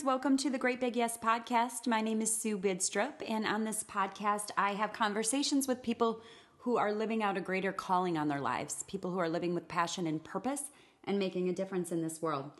[0.00, 0.06] friends.
[0.06, 1.86] Welcome to the Great Big Yes podcast.
[1.86, 6.22] My name is Sue Bidstrup, and on this podcast, I have conversations with people
[6.58, 9.68] who are living out a greater calling on their lives, people who are living with
[9.68, 10.62] passion and purpose
[11.04, 12.50] and making a difference in this world.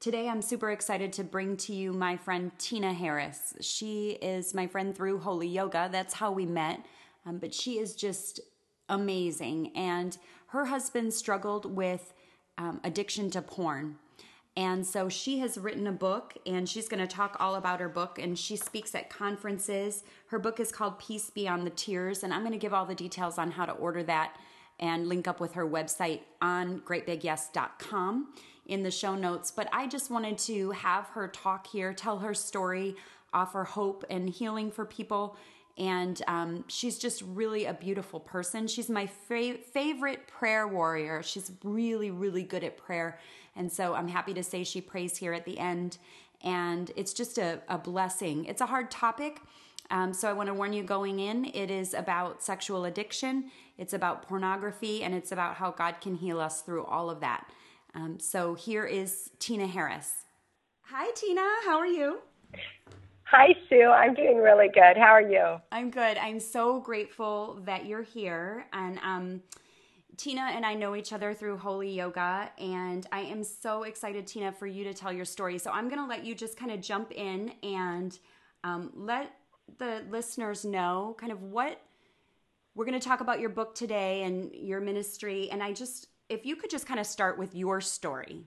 [0.00, 3.54] Today, I'm super excited to bring to you my friend Tina Harris.
[3.60, 5.88] She is my friend through Holy Yoga.
[5.92, 6.84] That's how we met.
[7.26, 8.40] Um, but she is just
[8.88, 9.76] amazing.
[9.76, 10.16] And
[10.48, 12.12] her husband struggled with
[12.58, 13.96] um, addiction to porn.
[14.56, 17.88] And so she has written a book and she's going to talk all about her
[17.88, 20.02] book and she speaks at conferences.
[20.26, 22.94] Her book is called Peace Beyond the Tears and I'm going to give all the
[22.94, 24.36] details on how to order that
[24.80, 28.34] and link up with her website on greatbigyes.com
[28.66, 29.50] in the show notes.
[29.50, 32.96] But I just wanted to have her talk here, tell her story,
[33.32, 35.36] offer hope and healing for people
[35.80, 38.66] and um, she's just really a beautiful person.
[38.66, 41.22] She's my fa- favorite prayer warrior.
[41.22, 43.18] She's really, really good at prayer.
[43.56, 45.98] And so I'm happy to say she prays here at the end.
[46.42, 48.44] And it's just a, a blessing.
[48.46, 49.40] It's a hard topic.
[49.90, 53.92] Um, so I want to warn you going in, it is about sexual addiction, it's
[53.92, 57.50] about pornography, and it's about how God can heal us through all of that.
[57.94, 60.12] Um, so here is Tina Harris.
[60.82, 61.44] Hi, Tina.
[61.64, 62.20] How are you?
[63.24, 63.90] Hi, Sue.
[63.90, 64.96] I'm doing really good.
[64.96, 65.56] How are you?
[65.72, 66.18] I'm good.
[66.18, 68.66] I'm so grateful that you're here.
[68.72, 69.42] And um,
[70.20, 74.52] Tina and I know each other through Holy Yoga, and I am so excited, Tina,
[74.52, 75.56] for you to tell your story.
[75.56, 78.18] So I'm going to let you just kind of jump in and
[78.62, 79.32] um, let
[79.78, 81.80] the listeners know kind of what
[82.74, 85.48] we're going to talk about your book today and your ministry.
[85.50, 88.44] And I just, if you could just kind of start with your story.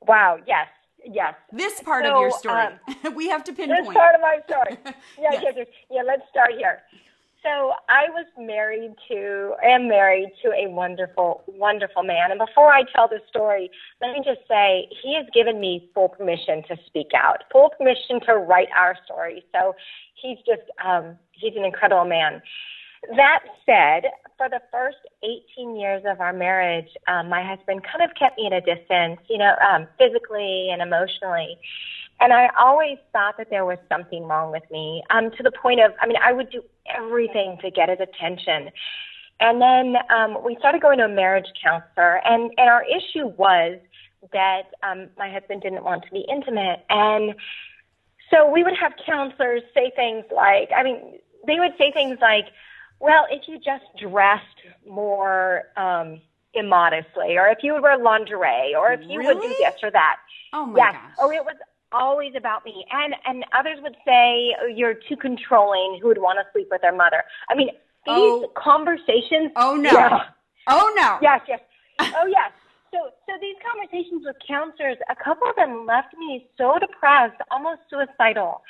[0.00, 0.68] Wow, yes
[1.12, 1.34] yes.
[1.52, 2.66] This part so, of your story.
[3.04, 3.86] Um, we have to pinpoint.
[3.86, 4.78] This part of my story.
[5.18, 5.54] Yeah, yes.
[5.56, 6.02] yes, yeah.
[6.02, 6.82] Let's start here.
[7.46, 12.32] So I was married to, am married to a wonderful, wonderful man.
[12.32, 13.70] And before I tell the story,
[14.02, 18.18] let me just say he has given me full permission to speak out, full permission
[18.26, 19.44] to write our story.
[19.54, 19.76] So
[20.20, 22.42] he's just, um, he's an incredible man.
[23.14, 28.16] That said, for the first 18 years of our marriage, um, my husband kind of
[28.18, 31.58] kept me at a distance, you know, um, physically and emotionally.
[32.20, 35.80] And I always thought that there was something wrong with me, um, to the point
[35.80, 36.62] of, I mean, I would do
[36.94, 38.70] everything to get his attention.
[39.38, 43.78] And then um, we started going to a marriage counselor, and, and our issue was
[44.32, 46.84] that um, my husband didn't want to be intimate.
[46.88, 47.34] And
[48.30, 52.46] so we would have counselors say things like, I mean, they would say things like,
[52.98, 54.42] well, if you just dressed
[54.88, 56.22] more um,
[56.54, 59.34] immodestly, or if you would wear lingerie, or if you really?
[59.34, 60.16] would do this or that.
[60.54, 60.92] Oh my yes.
[60.94, 61.12] gosh.
[61.20, 61.56] Oh, it was
[61.96, 62.84] always about me.
[62.90, 65.98] And and others would say oh, you're too controlling.
[66.00, 67.24] Who would want to sleep with their mother?
[67.48, 67.74] I mean, these
[68.06, 68.52] oh.
[68.56, 69.52] conversations.
[69.56, 69.90] Oh no.
[69.90, 70.20] Yeah.
[70.68, 71.18] Oh no.
[71.22, 71.60] Yes, yes.
[72.00, 72.52] oh yes.
[72.92, 77.80] So so these conversations with counselors, a couple of them left me so depressed, almost
[77.90, 78.62] suicidal.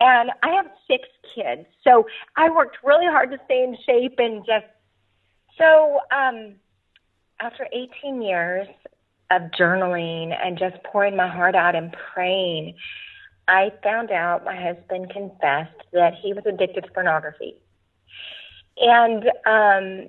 [0.00, 1.66] And I have six kids.
[1.84, 4.66] So I worked really hard to stay in shape and just
[5.58, 6.54] so um
[7.40, 8.68] after 18 years
[9.30, 12.74] of journaling and just pouring my heart out and praying,
[13.48, 17.60] I found out my husband confessed that he was addicted to pornography.
[18.78, 20.08] And um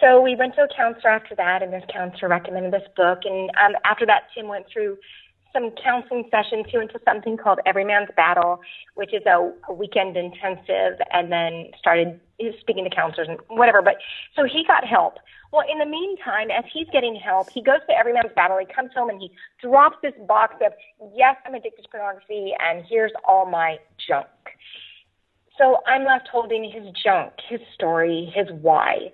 [0.00, 3.20] so we went to a counselor after that, and this counselor recommended this book.
[3.24, 4.98] And um, after that, Tim went through
[5.52, 6.66] some counseling sessions.
[6.68, 8.60] He went to something called Every Man's Battle,
[8.94, 12.20] which is a, a weekend intensive, and then started
[12.60, 13.82] speaking to counselors and whatever.
[13.82, 13.96] But
[14.36, 15.14] so he got help.
[15.52, 18.58] Well, in the meantime, as he's getting help, he goes to Every Man's Battle.
[18.58, 19.30] He comes home and he
[19.62, 20.72] drops this box of,
[21.14, 24.26] yes, I'm addicted to pornography, and here's all my junk.
[25.56, 29.10] So I'm left holding his junk, his story, his why.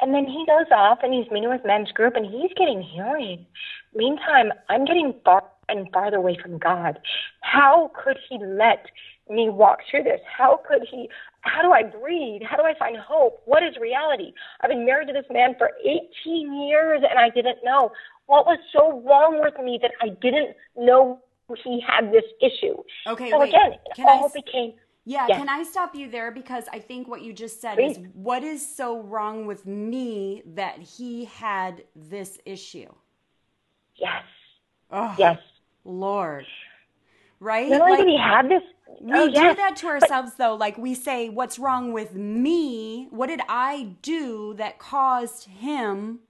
[0.00, 3.46] And then he goes off and he's meeting with men's group and he's getting healing.
[3.94, 6.98] Meantime, I'm getting far and farther away from God.
[7.42, 8.86] How could He let
[9.30, 10.20] me walk through this?
[10.26, 11.08] How could He?
[11.42, 12.42] How do I breathe?
[12.48, 13.42] How do I find hope?
[13.44, 14.32] What is reality?
[14.60, 17.92] I've been married to this man for 18 years and I didn't know.
[18.26, 21.20] What was so wrong with me that I didn't know
[21.64, 22.76] he had this issue?
[23.06, 23.48] Okay, so wait.
[23.48, 24.40] again, it Can all I...
[24.40, 24.74] became.
[25.04, 25.38] Yeah, yes.
[25.38, 26.30] can I stop you there?
[26.30, 27.96] Because I think what you just said Please.
[27.96, 32.92] is what is so wrong with me that he had this issue?
[33.94, 34.22] Yes.
[34.90, 35.38] Oh, Yes.
[35.84, 36.44] Lord.
[37.40, 37.70] Right?
[37.70, 38.62] Like, he have this,
[39.00, 40.54] we oh, do yes, that to ourselves though.
[40.54, 43.06] Like we say, what's wrong with me?
[43.10, 46.20] What did I do that caused him?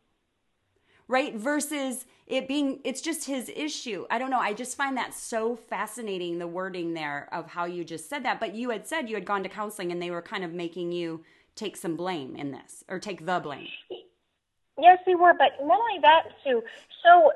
[1.06, 1.34] Right?
[1.34, 4.05] Versus it being, it's just his issue.
[4.10, 4.40] I don't know.
[4.40, 8.38] I just find that so fascinating, the wording there of how you just said that.
[8.38, 10.93] But you had said you had gone to counseling and they were kind of making
[10.93, 13.69] you take some blame in this or take the blame.
[14.78, 16.62] Yes, we were, but not only that, Sue.
[17.02, 17.32] So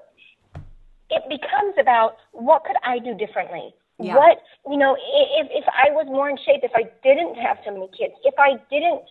[1.12, 3.74] it becomes about what could I do differently?
[4.00, 4.16] Yeah.
[4.16, 4.38] What,
[4.68, 7.88] you know, if, if I was more in shape, if I didn't have so many
[7.96, 9.04] kids, if I didn't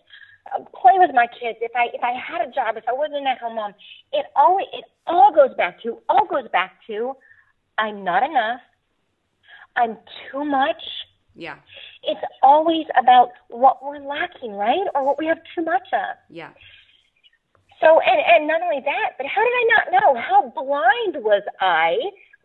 [0.52, 3.26] uh, play with my kids, if I if I had a job, if I wasn't
[3.26, 3.72] at home mom,
[4.12, 7.14] it all, it all goes back to all goes back to
[7.78, 8.60] I'm not enough.
[9.76, 9.96] I'm
[10.30, 10.82] too much.
[11.34, 11.56] Yeah.
[12.02, 14.86] It's always about what we're lacking, right?
[14.94, 16.16] Or what we have too much of.
[16.28, 16.50] Yeah.
[17.82, 20.20] So, and, and not only that, but how did I not know?
[20.20, 21.98] How blind was I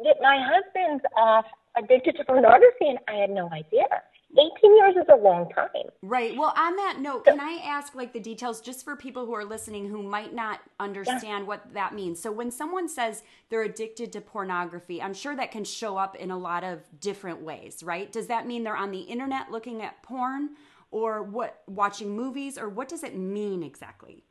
[0.04, 1.46] that my husband's off
[1.78, 3.86] addicted to pornography and I had no idea?
[4.32, 5.70] 18 years is a long time.
[6.02, 6.36] Right.
[6.36, 9.46] Well, on that note, can I ask like the details just for people who are
[9.46, 11.44] listening who might not understand yeah.
[11.44, 12.20] what that means?
[12.20, 16.30] So, when someone says they're addicted to pornography, I'm sure that can show up in
[16.30, 18.12] a lot of different ways, right?
[18.12, 20.50] Does that mean they're on the internet looking at porn
[20.92, 24.24] or what watching movies or what does it mean exactly?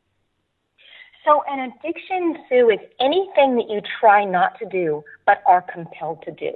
[1.27, 6.23] So, an addiction, Sue, is anything that you try not to do but are compelled
[6.23, 6.53] to do.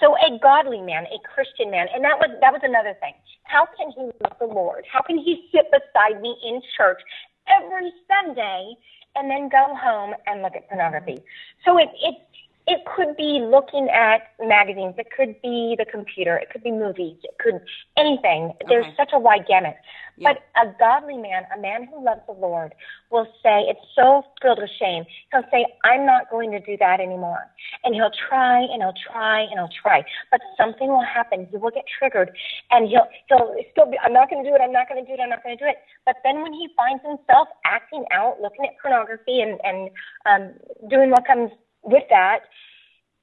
[0.00, 3.14] So, a godly man, a Christian man, and that was that was another thing.
[3.42, 4.84] How can he love the Lord?
[4.90, 7.02] How can he sit beside me in church
[7.50, 8.74] every Sunday
[9.16, 11.18] and then go home and look at pornography?
[11.64, 12.20] So, it, it's
[12.66, 14.94] it could be looking at magazines.
[14.96, 16.36] It could be the computer.
[16.36, 17.16] It could be movies.
[17.22, 17.60] It could
[17.96, 18.52] anything.
[18.56, 18.66] Okay.
[18.68, 19.76] There's such a wide gamut.
[20.16, 20.32] Yeah.
[20.32, 22.74] But a godly man, a man who loves the Lord,
[23.10, 25.04] will say, it's so filled with shame.
[25.30, 27.50] He'll say, I'm not going to do that anymore.
[27.82, 30.02] And he'll try and he'll try and he'll try.
[30.30, 31.46] But something will happen.
[31.50, 32.30] He will get triggered
[32.70, 34.60] and he'll, he'll still be, I'm not going to do it.
[34.62, 35.20] I'm not going to do it.
[35.20, 35.76] I'm not going to do it.
[36.06, 39.90] But then when he finds himself acting out, looking at pornography and, and
[40.24, 40.54] um,
[40.88, 41.50] doing what comes
[41.84, 42.40] with that,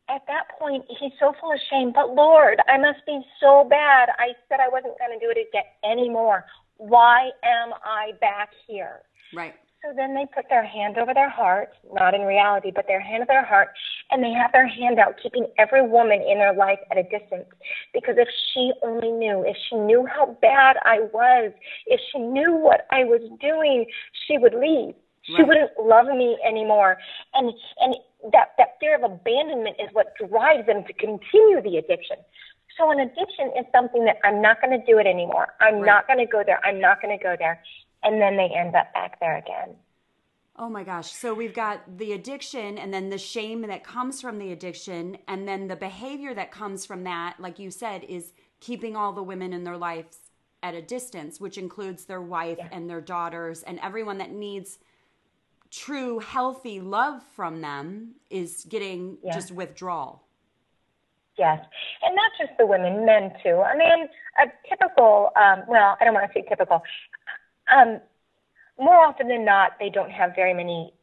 [0.10, 1.92] at that point, he's so full of shame.
[1.94, 4.10] But Lord, I must be so bad.
[4.20, 6.46] I said I wasn't going to do it again anymore.
[6.78, 9.02] Why am I back here?
[9.34, 9.54] Right.
[9.84, 13.24] So then they put their hand over their heart, not in reality, but their hand
[13.24, 13.70] over their heart,
[14.12, 17.48] and they have their hand out, keeping every woman in their life at a distance.
[17.92, 21.52] Because if she only knew, if she knew how bad I was,
[21.88, 23.88] if she knew what I was doing,
[24.28, 24.94] she would leave.
[25.24, 25.48] She right.
[25.48, 26.98] wouldn't love me anymore.
[27.34, 27.96] And and
[28.34, 32.18] that that fear of abandonment is what drives them to continue the addiction.
[32.78, 35.50] So an addiction is something that I'm not going to do it anymore.
[35.60, 35.86] I'm right.
[35.86, 36.60] not going to go there.
[36.66, 37.62] I'm not going to go there.
[38.04, 39.76] And then they end up back there again.
[40.58, 41.12] Oh my gosh.
[41.12, 45.48] So we've got the addiction and then the shame that comes from the addiction and
[45.48, 49.54] then the behavior that comes from that, like you said, is keeping all the women
[49.54, 50.18] in their lives
[50.62, 52.70] at a distance, which includes their wife yeah.
[52.72, 54.78] and their daughters and everyone that needs
[55.72, 59.34] true healthy love from them is getting yeah.
[59.34, 60.24] just withdrawal.
[61.38, 61.60] Yes,
[62.04, 63.62] and not just the women, men too.
[63.62, 64.08] I mean,
[64.38, 66.84] a typical, um, well, I don't want to say typical.
[67.74, 68.00] Um,
[68.78, 70.94] more often than not, they don't have very many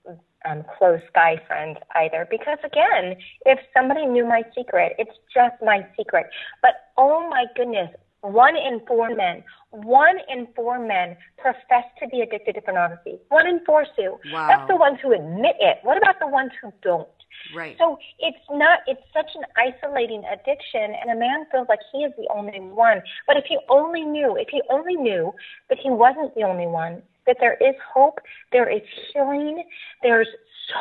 [0.45, 2.27] um, close guy friends either.
[2.31, 3.17] Because again,
[3.47, 6.27] if somebody knew my secret, it's just my secret.
[6.63, 7.91] But oh my goodness,
[8.23, 13.19] one in four men, one in four men profess to be addicted to pornography.
[13.29, 14.19] One in four, Sue.
[14.33, 14.49] Wow.
[14.49, 15.79] That's the ones who admit it.
[15.83, 17.09] What about the ones who don't?
[17.55, 17.77] Right.
[17.79, 22.13] So it's not, it's such an isolating addiction, and a man feels like he is
[22.19, 23.03] the only one.
[23.27, 25.33] But if he only knew, if he only knew
[25.69, 28.19] that he wasn't the only one, that there is hope,
[28.53, 28.83] there is
[29.13, 29.65] healing,
[30.03, 30.29] there's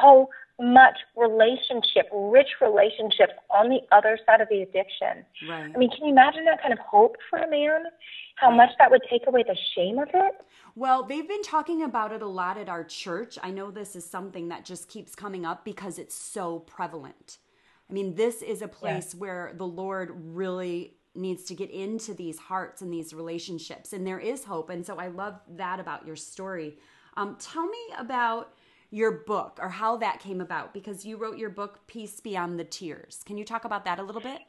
[0.01, 0.29] so
[0.59, 5.23] much relationship, rich relationships on the other side of the addiction.
[5.47, 5.71] Right.
[5.73, 7.83] I mean, can you imagine that kind of hope for a man?
[8.35, 10.33] How much that would take away the shame of it?
[10.75, 13.37] Well, they've been talking about it a lot at our church.
[13.41, 17.37] I know this is something that just keeps coming up because it's so prevalent.
[17.89, 19.19] I mean, this is a place yeah.
[19.19, 24.19] where the Lord really needs to get into these hearts and these relationships, and there
[24.19, 24.69] is hope.
[24.69, 26.77] And so I love that about your story.
[27.15, 28.53] Um, tell me about
[28.89, 32.63] your book or how that came about because you wrote your book peace beyond the
[32.63, 33.21] tears.
[33.25, 34.39] Can you talk about that a little bit?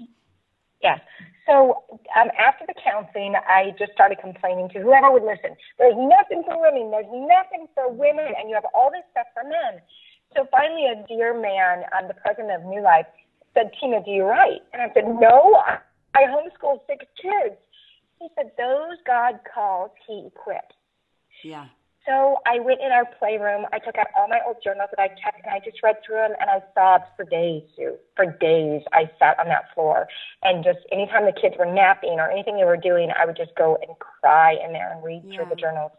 [0.82, 1.00] Yes.
[1.46, 1.82] So
[2.14, 5.56] um, after the counseling i just started complaining to whoever would listen.
[5.78, 6.90] There's nothing for women.
[6.90, 8.26] There's nothing for women.
[8.38, 9.82] And you have all this stuff for men.
[10.36, 13.06] So finally a dear man um, the president of new life
[13.54, 14.62] said tina do you write?
[14.72, 15.78] And i said no i,
[16.14, 17.58] I homeschool six kids.
[18.20, 20.78] He said those god calls he equips.
[21.42, 21.66] Yeah
[22.08, 23.66] so I went in our playroom.
[23.70, 26.16] I took out all my old journals that I kept, and I just read through
[26.16, 27.96] them, and I sobbed for days, Sue.
[28.16, 30.08] For days, I sat on that floor,
[30.42, 33.54] and just anytime the kids were napping or anything they were doing, I would just
[33.56, 35.36] go and cry in there and read yeah.
[35.36, 35.92] through the journals.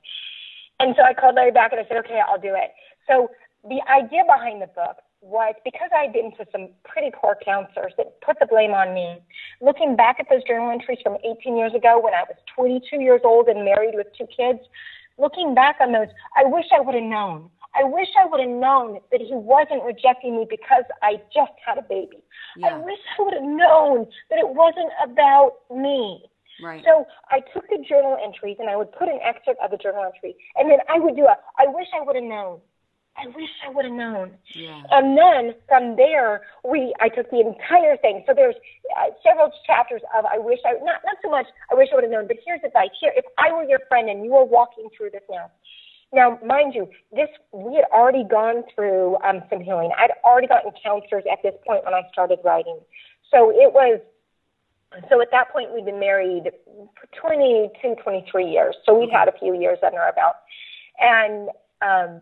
[0.80, 2.74] And so I called Larry back, and I said, "Okay, I'll do it."
[3.08, 3.30] So
[3.64, 8.22] the idea behind the book was because I'd been to some pretty poor counselors that
[8.22, 9.20] put the blame on me.
[9.62, 13.22] Looking back at those journal entries from 18 years ago when I was 22 years
[13.26, 14.60] old and married with two kids,
[15.20, 17.50] looking back on those, I wish I would have known.
[17.76, 21.78] I wish I would have known that he wasn't rejecting me because I just had
[21.78, 22.24] a baby.
[22.58, 22.70] Yeah.
[22.70, 26.24] I wish I would have known that it wasn't about me.
[26.62, 26.84] Right.
[26.84, 30.04] So I took the journal entries and I would put an excerpt of the journal
[30.04, 31.38] entry, and then I would do a.
[31.58, 32.60] I wish I would have known.
[33.20, 34.32] I wish I would have known.
[34.56, 34.82] Yeah.
[34.92, 38.24] And then from there, we I took the entire thing.
[38.28, 38.56] So there's
[38.98, 42.04] uh, several chapters of I wish I not not so much I wish I would
[42.04, 42.90] have known, but here's advice.
[43.00, 45.52] Here, if I were your friend and you were walking through this now,
[46.14, 49.92] now mind you, this we had already gone through um, some healing.
[49.98, 52.80] I'd already gotten counselors at this point when I started writing.
[53.32, 54.00] So it was
[55.10, 56.50] so at that point we'd been married
[56.96, 58.76] for 22, 23 years.
[58.86, 60.36] So we'd had a few years under our belt,
[61.00, 61.50] and
[61.82, 62.22] um,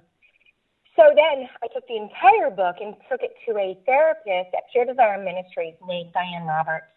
[0.97, 4.85] so then I took the entire book and took it to a therapist at Pure
[4.85, 6.87] Desire Ministries named Diane Roberts.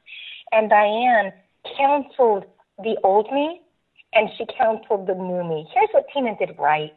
[0.53, 1.33] And Diane
[1.77, 2.45] counseled
[2.83, 3.61] the old me
[4.15, 5.69] and she counseled the new me.
[5.73, 6.93] Here's what Tina did right.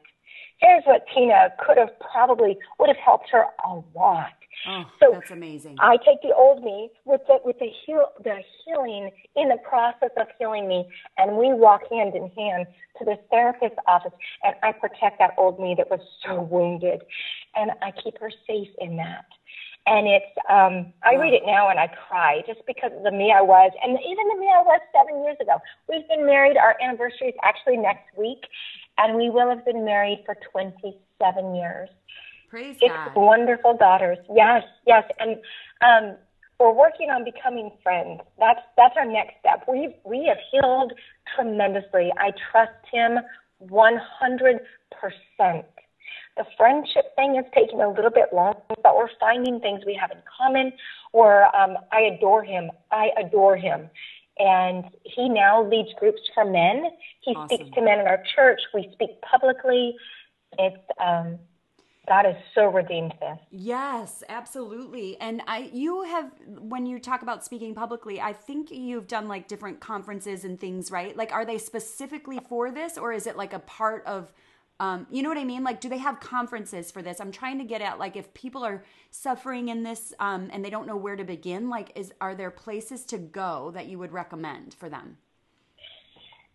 [0.64, 4.32] Here's what Tina could have probably would have helped her a lot.
[4.68, 5.76] Oh, so that's amazing.
[5.80, 10.12] I take the old me with the with the heal the healing in the process
[10.16, 12.68] of healing me, and we walk hand in hand
[13.00, 17.02] to this therapist's office, and I protect that old me that was so wounded,
[17.56, 19.26] and I keep her safe in that.
[19.86, 23.34] And it's um I read it now and I cry just because of the me
[23.36, 25.60] I was, and even the me I was seven years ago.
[25.90, 26.56] We've been married.
[26.56, 28.46] Our anniversary is actually next week,
[28.98, 31.90] and we will have been married for 27 years.
[32.50, 33.16] Praise Six God.
[33.16, 34.20] wonderful daughters.
[34.34, 35.04] Yes, yes.
[35.20, 35.38] And
[35.82, 36.16] um,
[36.60, 38.22] we're working on becoming friends.
[38.38, 39.66] That's that's our next step.
[39.68, 40.94] We we have healed
[41.36, 42.12] tremendously.
[42.18, 43.18] I trust him
[43.70, 44.60] 100%.
[46.36, 50.12] The friendship thing is taking a little bit long, but we're finding things we have
[50.12, 50.74] in common.
[51.12, 52.72] Or um, I adore him.
[52.92, 53.90] I adore him.
[54.40, 56.86] And he now leads groups for men.
[57.22, 57.58] He awesome.
[57.58, 58.60] speaks to men in our church.
[58.74, 59.96] We speak publicly.
[60.58, 61.40] It's um,
[62.08, 63.40] God has so redeemed this.
[63.50, 65.18] Yes, absolutely.
[65.22, 69.48] And I you have when you talk about speaking publicly, I think you've done like
[69.48, 71.16] different conferences and things, right?
[71.16, 74.34] Like are they specifically for this or is it like a part of
[74.84, 75.64] um, you know what I mean?
[75.64, 77.22] Like, do they have conferences for this?
[77.22, 80.70] I'm trying to get at like if people are suffering in this um, and they
[80.70, 81.70] don't know where to begin.
[81.70, 85.18] Like, is are there places to go that you would recommend for them?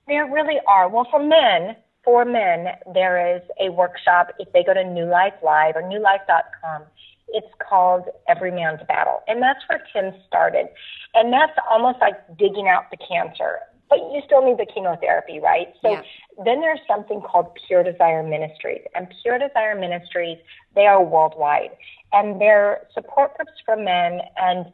[0.06, 0.90] There really are.
[0.90, 4.28] Well, for men, for men, there is a workshop.
[4.38, 6.82] If they go to New Life Live or newlife.com,
[7.28, 9.22] it's called Every Man's Battle.
[9.26, 10.66] And that's where Tim started.
[11.14, 13.60] And that's almost like digging out the cancer.
[13.88, 15.68] But you still need the chemotherapy, right?
[15.80, 16.02] So yeah.
[16.44, 18.82] then there's something called Pure Desire Ministries.
[18.94, 20.38] And Pure Desire Ministries,
[20.74, 21.70] they are worldwide.
[22.12, 24.66] And they're support groups for men and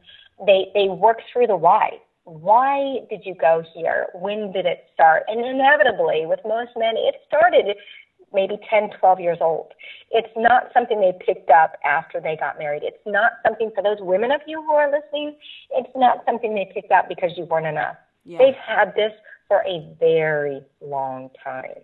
[0.47, 4.07] they, they work through the why why did you go here?
[4.15, 5.25] When did it start?
[5.29, 7.77] And inevitably, with most men, it started
[8.33, 9.73] maybe 10, 12 years old.
[10.11, 12.83] It's not something they picked up after they got married.
[12.83, 15.37] It's not something for those women of you who are listening,
[15.71, 17.97] it's not something they picked up because you weren't enough.
[18.25, 18.39] Yeah.
[18.39, 19.13] They've had this
[19.49, 21.83] for a very long time.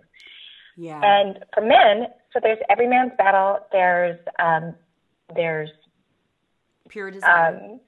[0.76, 1.00] Yeah.
[1.02, 3.59] And for men, so there's every man's battle.
[3.73, 4.75] There's um,
[5.35, 5.70] there's
[6.88, 7.54] Pure Desire.
[7.54, 7.80] Um,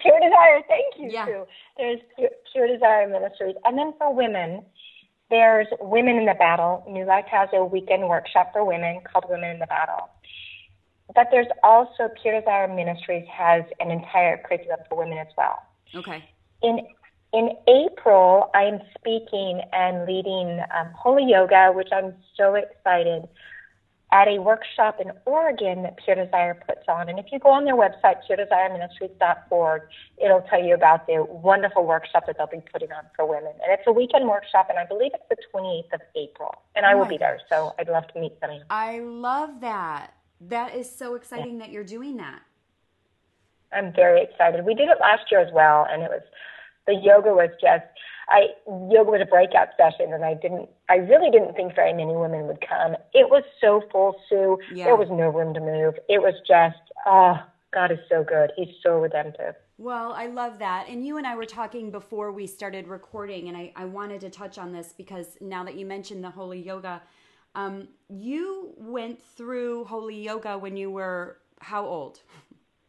[0.00, 1.10] Pure Desire, thank you.
[1.10, 1.26] Yeah.
[1.26, 1.44] Too.
[1.76, 3.56] There's Pure, Pure Desire Ministries.
[3.64, 4.64] And then for women,
[5.30, 6.84] there's Women in the Battle.
[6.88, 10.08] New Life has a weekend workshop for women called Women in the Battle.
[11.14, 15.62] But there's also Pure Desire Ministries has an entire curriculum for women as well.
[15.94, 16.24] Okay.
[16.62, 16.86] In
[17.36, 23.28] in April, I'm speaking and leading um, Holy Yoga, which I'm so excited
[24.10, 27.10] at a workshop in Oregon that Pure Desire puts on.
[27.10, 29.82] And if you go on their website, puredesireministries.org,
[30.16, 33.52] it'll tell you about the wonderful workshop that they'll be putting on for women.
[33.62, 36.54] And it's a weekend workshop, and I believe it's the 28th of April.
[36.74, 38.62] And I oh will be there, so I'd love to meet some of you.
[38.70, 40.14] I love that.
[40.40, 41.66] That is so exciting yeah.
[41.66, 42.40] that you're doing that.
[43.72, 44.64] I'm very excited.
[44.64, 46.22] We did it last year as well, and it was
[46.86, 47.84] the yoga was just
[48.28, 50.68] I yoga was a breakout session, and I didn't.
[50.88, 52.94] I really didn't think very many women would come.
[53.14, 54.58] It was so full, Sue.
[54.72, 54.86] Yeah.
[54.86, 55.94] There was no room to move.
[56.08, 57.36] It was just, oh,
[57.72, 58.50] God is so good.
[58.56, 59.54] He's so redemptive.
[59.78, 60.88] Well, I love that.
[60.88, 64.30] And you and I were talking before we started recording, and I, I wanted to
[64.30, 67.02] touch on this because now that you mentioned the holy yoga,
[67.54, 72.20] um, you went through holy yoga when you were how old?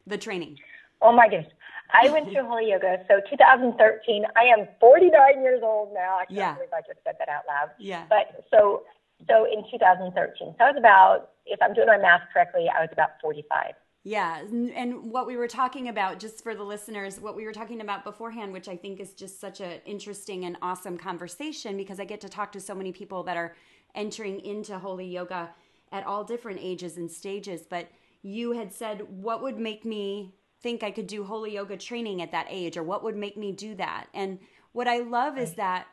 [0.07, 0.57] The training.
[1.01, 1.51] Oh my goodness.
[1.93, 3.03] I went to Holy Yoga.
[3.07, 6.17] So 2013, I am 49 years old now.
[6.17, 6.53] I can't yeah.
[6.55, 7.71] believe I just said that out loud.
[7.79, 8.05] Yeah.
[8.09, 8.83] But so
[9.27, 12.89] so in 2013, so I was about, if I'm doing my math correctly, I was
[12.91, 13.73] about 45.
[14.03, 17.81] Yeah, and what we were talking about, just for the listeners, what we were talking
[17.81, 22.05] about beforehand, which I think is just such an interesting and awesome conversation because I
[22.05, 23.55] get to talk to so many people that are
[23.95, 25.49] entering into holy yoga
[25.91, 27.63] at all different ages and stages.
[27.69, 27.89] But
[28.21, 32.31] you had said, what would make me think I could do holy yoga training at
[32.31, 34.07] that age, or what would make me do that?
[34.13, 34.39] And
[34.71, 35.43] what I love right.
[35.43, 35.87] is that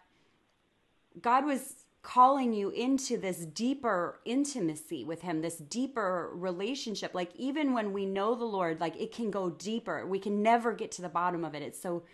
[1.21, 7.14] God was calling you into this deeper intimacy with him this deeper relationship.
[7.14, 10.06] Like even when we know the lord like it can go deeper.
[10.06, 11.62] We can never get to the bottom of it.
[11.62, 12.04] It's so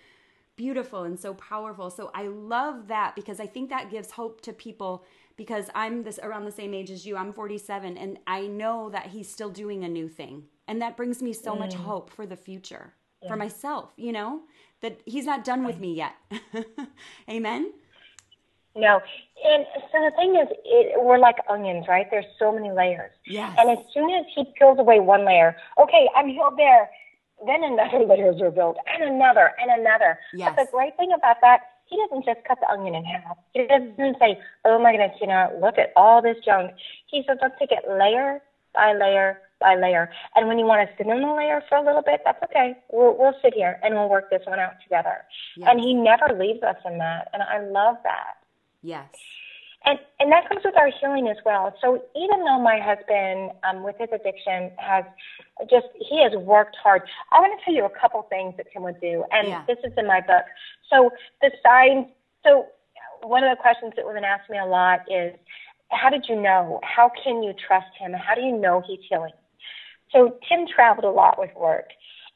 [0.54, 1.90] beautiful and so powerful.
[1.90, 5.04] So i love that because i think that gives hope to people
[5.36, 7.16] because i'm this around the same age as you.
[7.16, 11.20] I'm 47 and i know that he's still doing a new thing and that brings
[11.20, 11.58] me so mm.
[11.58, 13.28] much hope for the future yeah.
[13.28, 14.40] for myself you know
[14.80, 16.14] that he's not done with me yet
[17.28, 17.72] amen
[18.76, 19.00] no.
[19.44, 22.06] And so the thing is, it, we're like onions, right?
[22.10, 23.10] There's so many layers.
[23.26, 23.56] Yes.
[23.58, 26.90] And as soon as he peels away one layer, okay, I'm healed there.
[27.46, 30.18] Then another layer is revealed, and another, and another.
[30.34, 30.52] Yes.
[30.54, 33.36] But the great thing about that, he doesn't just cut the onion in half.
[33.54, 36.72] He doesn't say, oh my goodness, you know, look at all this junk.
[37.06, 38.40] He says, let's take it layer
[38.72, 40.10] by layer by layer.
[40.34, 42.76] And when you want to sit in the layer for a little bit, that's okay.
[42.90, 45.18] We'll, we'll sit here and we'll work this one out together.
[45.56, 45.68] Yes.
[45.70, 47.28] And he never leaves us in that.
[47.32, 48.38] And I love that.
[48.82, 49.08] Yes.
[49.84, 51.74] And and that comes with our healing as well.
[51.80, 55.04] So even though my husband, um, with his addiction, has
[55.70, 57.02] just he has worked hard.
[57.32, 59.64] I want to tell you a couple things that Tim would do, and yeah.
[59.66, 60.44] this is in my book.
[60.90, 62.08] So the signs.
[62.44, 62.66] So
[63.22, 65.34] one of the questions that women ask me a lot is,
[65.90, 66.80] how did you know?
[66.82, 68.12] How can you trust him?
[68.12, 69.32] How do you know he's healing?
[70.12, 71.90] So Tim traveled a lot with work,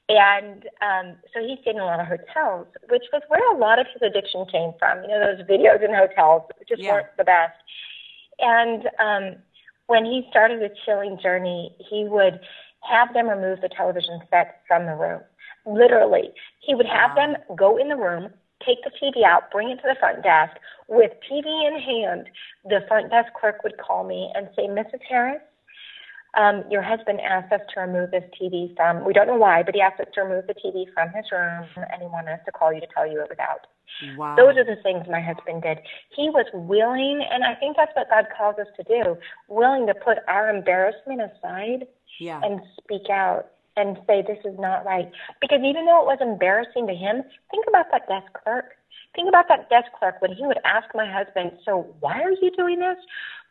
[0.08, 3.78] and um, so he stayed in a lot of hotels, which was where a lot
[3.78, 5.02] of his addiction came from.
[5.02, 6.92] You know, those videos in hotels just yeah.
[6.92, 7.56] weren't the best.
[8.38, 9.42] And um,
[9.86, 12.40] when he started his chilling journey, he would
[12.82, 15.22] have them remove the television set from the room.
[15.66, 17.32] Literally, he would have wow.
[17.32, 18.30] them go in the room,
[18.64, 20.56] take the TV out, bring it to the front desk.
[20.88, 22.28] With TV in hand,
[22.64, 25.00] the front desk clerk would call me and say, Mrs.
[25.08, 25.40] Harris,
[26.37, 29.75] um, your husband asked us to remove this TV from, we don't know why, but
[29.75, 32.53] he asked us to remove the TV from his room and he wanted us to
[32.53, 33.66] call you to tell you it was out.
[34.16, 34.37] Wow.
[34.37, 35.79] Those are the things my husband did.
[36.11, 39.16] He was willing, and I think that's what God calls us to do,
[39.49, 41.87] willing to put our embarrassment aside
[42.18, 42.40] yeah.
[42.42, 45.11] and speak out and say, this is not right.
[45.40, 48.75] Because even though it was embarrassing to him, think about that desk clerk.
[49.14, 52.51] Think about that desk clerk when he would ask my husband, so why are you
[52.57, 52.99] doing this?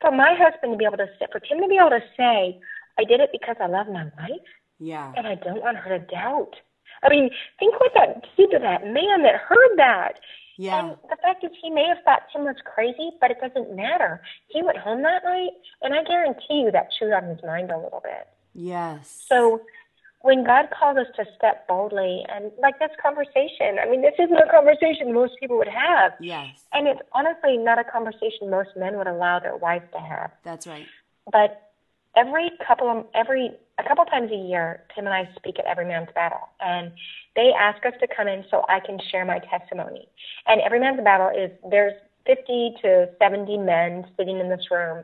[0.02, 2.60] For my husband to be able to sit, for him to be able to say,
[3.00, 4.42] I did it because I love my wife.
[4.80, 5.14] Yeah.
[5.16, 6.56] And I don't want her to doubt.
[7.04, 7.30] I mean,
[7.60, 10.20] think what that did to that man that heard that.
[10.58, 10.80] Yeah.
[10.80, 14.22] And the fact is, he may have thought Tim was crazy, but it doesn't matter.
[14.48, 15.52] He went home that night,
[15.82, 18.28] and I guarantee you that chewed on his mind a little bit.
[18.54, 19.26] Yes.
[19.28, 19.62] So
[20.22, 24.38] when God calls us to step boldly, and like this conversation, I mean, this isn't
[24.38, 26.14] a conversation most people would have.
[26.20, 26.64] Yes.
[26.72, 30.32] And it's honestly not a conversation most men would allow their wives to have.
[30.44, 30.86] That's right.
[31.32, 31.73] But
[32.16, 35.86] every couple of every a couple times a year, Tim and I speak at Every
[35.86, 36.92] Man's Battle, and
[37.36, 40.08] they ask us to come in so I can share my testimony.
[40.48, 41.94] And Every Man's Battle is there's
[42.26, 45.04] 50 to 70 men sitting in this room,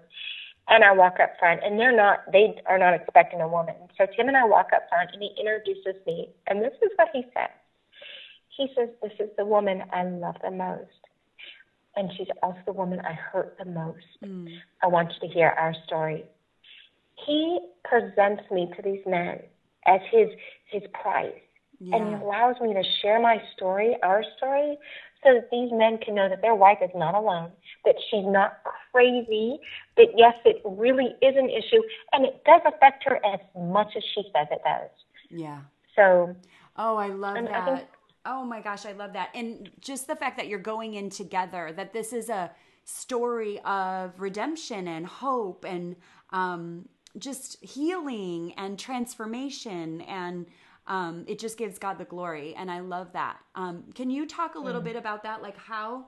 [0.67, 3.75] and I walk up front, and they're not they are not expecting a woman.
[3.97, 7.09] So Tim and I walk up front, and he introduces me, and this is what
[7.13, 7.49] he says.
[8.55, 10.91] He says, "This is the woman I love the most."
[11.95, 14.05] And she's also the woman I hurt the most.
[14.23, 14.47] Mm.
[14.81, 16.23] I want you to hear our story
[17.25, 19.39] he presents me to these men
[19.85, 20.29] as his
[20.69, 21.33] his prize.
[21.79, 21.95] Yeah.
[21.95, 24.77] And he allows me to share my story, our story,
[25.23, 27.51] so that these men can know that their wife is not alone,
[27.85, 28.57] that she's not
[28.91, 29.59] crazy,
[29.95, 34.03] that yes, it really is an issue, and it does affect her as much as
[34.13, 34.89] she says it does.
[35.29, 35.61] Yeah.
[35.95, 36.35] So.
[36.75, 37.51] Oh, I love that.
[37.51, 37.87] I think,
[38.25, 39.29] oh my gosh, I love that.
[39.33, 42.51] And just the fact that you're going in together, that this is a
[42.85, 45.95] story of redemption and hope and
[46.31, 50.45] um, just healing and transformation and
[50.87, 52.55] um, it just gives God the glory.
[52.55, 53.37] And I love that.
[53.55, 54.85] Um, can you talk a little mm.
[54.85, 55.41] bit about that?
[55.41, 56.07] Like how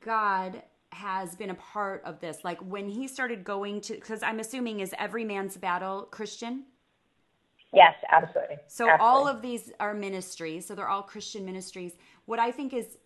[0.00, 2.44] God has been a part of this?
[2.44, 6.64] Like when he started going to, because I'm assuming is every man's battle Christian?
[7.72, 8.56] Yes, absolutely.
[8.66, 9.06] So absolutely.
[9.06, 10.66] all of these are ministries.
[10.66, 11.92] So they're all Christian ministries.
[12.26, 12.98] What I think is,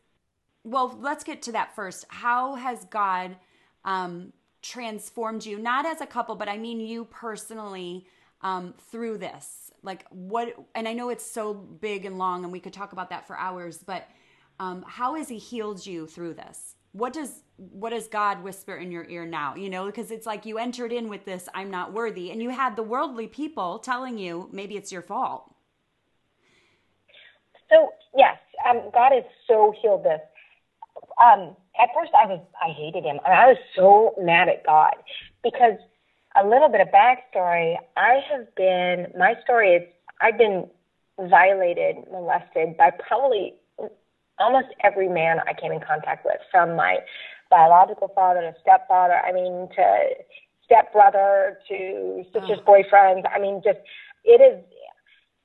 [0.65, 2.05] well, let's get to that first.
[2.09, 3.37] How has God
[3.85, 8.07] um, transformed you, not as a couple, but I mean you personally
[8.41, 9.71] um, through this?
[9.83, 13.11] Like, what, and I know it's so big and long, and we could talk about
[13.11, 14.09] that for hours, but
[14.61, 16.77] um, how has He healed you through this?
[16.93, 19.55] What does what does God whisper in your ear now?
[19.55, 22.51] You know, because it's like you entered in with this, I'm not worthy, and you
[22.51, 25.55] had the worldly people telling you maybe it's your fault.
[27.71, 28.37] So yes,
[28.69, 30.21] um, God has so healed this.
[31.23, 33.21] Um, at first I was I hated him.
[33.27, 34.95] I was so mad at God
[35.43, 35.79] because
[36.41, 37.77] a little bit of backstory.
[37.97, 39.83] I have been, my story is,
[40.21, 40.69] I've been
[41.19, 43.55] violated, molested by probably
[44.39, 46.99] almost every man I came in contact with, from my
[47.51, 50.09] biological father to stepfather, I mean, to
[50.65, 52.65] stepbrother to sister's oh.
[52.65, 53.27] boyfriend.
[53.27, 53.81] I mean, just,
[54.25, 54.65] it is.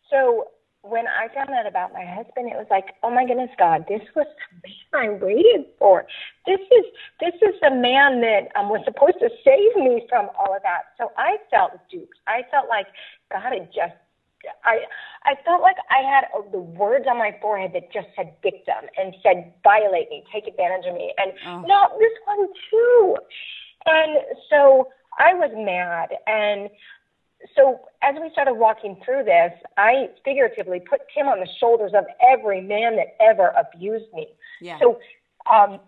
[0.10, 0.46] So
[0.90, 4.02] when I found out about my husband, it was like, oh my goodness, God, this
[4.16, 6.06] was the man I waited for.
[6.46, 6.86] This is
[7.20, 10.94] this is the man that um, was supposed to save me from all of that.
[10.98, 12.18] So I felt duped.
[12.28, 12.88] I felt like
[13.32, 13.96] God had just.
[14.64, 14.86] I
[15.26, 18.88] I felt like I had uh, the words on my forehead that just said victim
[18.98, 21.62] and said violate me, take advantage of me, and oh.
[21.68, 23.18] no, this one too.
[23.86, 24.18] And
[24.50, 26.70] so I was mad and
[27.56, 32.06] so as we started walking through this, I figuratively put Tim on the shoulders of
[32.22, 34.28] every man that ever abused me.
[34.62, 34.80] Yeah.
[34.80, 35.00] So
[35.52, 35.80] um,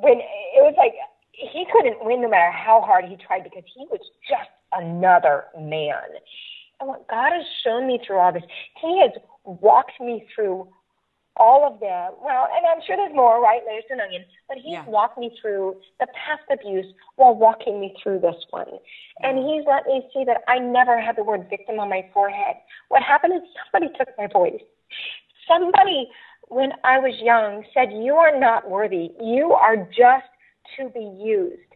[0.00, 0.94] when it was like
[1.32, 6.02] he couldn't win no matter how hard he tried because he was just another man.
[6.80, 8.42] And what God has shown me through all this,
[8.80, 9.10] He has
[9.44, 10.68] walked me through
[11.36, 12.12] all of them.
[12.22, 13.60] Well, and I'm sure there's more, right?
[13.64, 14.24] There's an onion.
[14.48, 14.84] But he's yeah.
[14.86, 18.68] walked me through the past abuse while walking me through this one.
[19.20, 22.56] And he's let me see that I never had the word victim on my forehead.
[22.88, 23.42] What happened is
[23.72, 24.62] somebody took my voice.
[25.48, 26.08] Somebody,
[26.48, 29.10] when I was young, said, You are not worthy.
[29.20, 30.28] You are just
[30.78, 31.71] to be used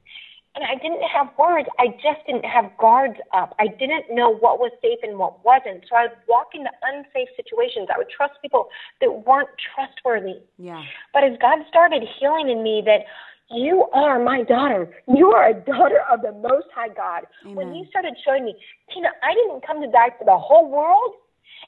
[0.57, 1.69] and I didn't have words.
[1.79, 3.55] I just didn't have guards up.
[3.61, 5.85] I didn't know what was safe and what wasn't.
[5.89, 7.89] So I would walk into unsafe situations.
[7.95, 8.69] I would trust people
[9.01, 10.41] that weren't trustworthy.
[10.59, 10.83] Yeah.
[11.13, 13.05] But as God started healing in me that
[13.51, 14.91] you are my daughter.
[15.07, 17.27] You are a daughter of the Most High God.
[17.45, 17.55] Amen.
[17.55, 18.57] When He started showing me,
[18.93, 21.15] Tina, I didn't come to die for the whole world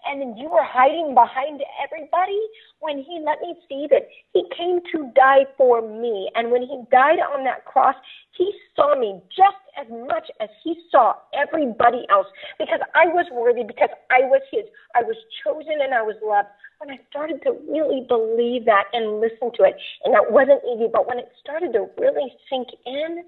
[0.07, 2.41] and then you were hiding behind everybody
[2.81, 6.31] when he let me see that he came to die for me.
[6.35, 7.95] And when he died on that cross,
[8.37, 12.27] he saw me just as much as he saw everybody else
[12.59, 14.65] because I was worthy, because I was his.
[14.95, 16.49] I was chosen and I was loved.
[16.79, 20.87] When I started to really believe that and listen to it, and that wasn't easy,
[20.93, 23.25] but when it started to really sink in,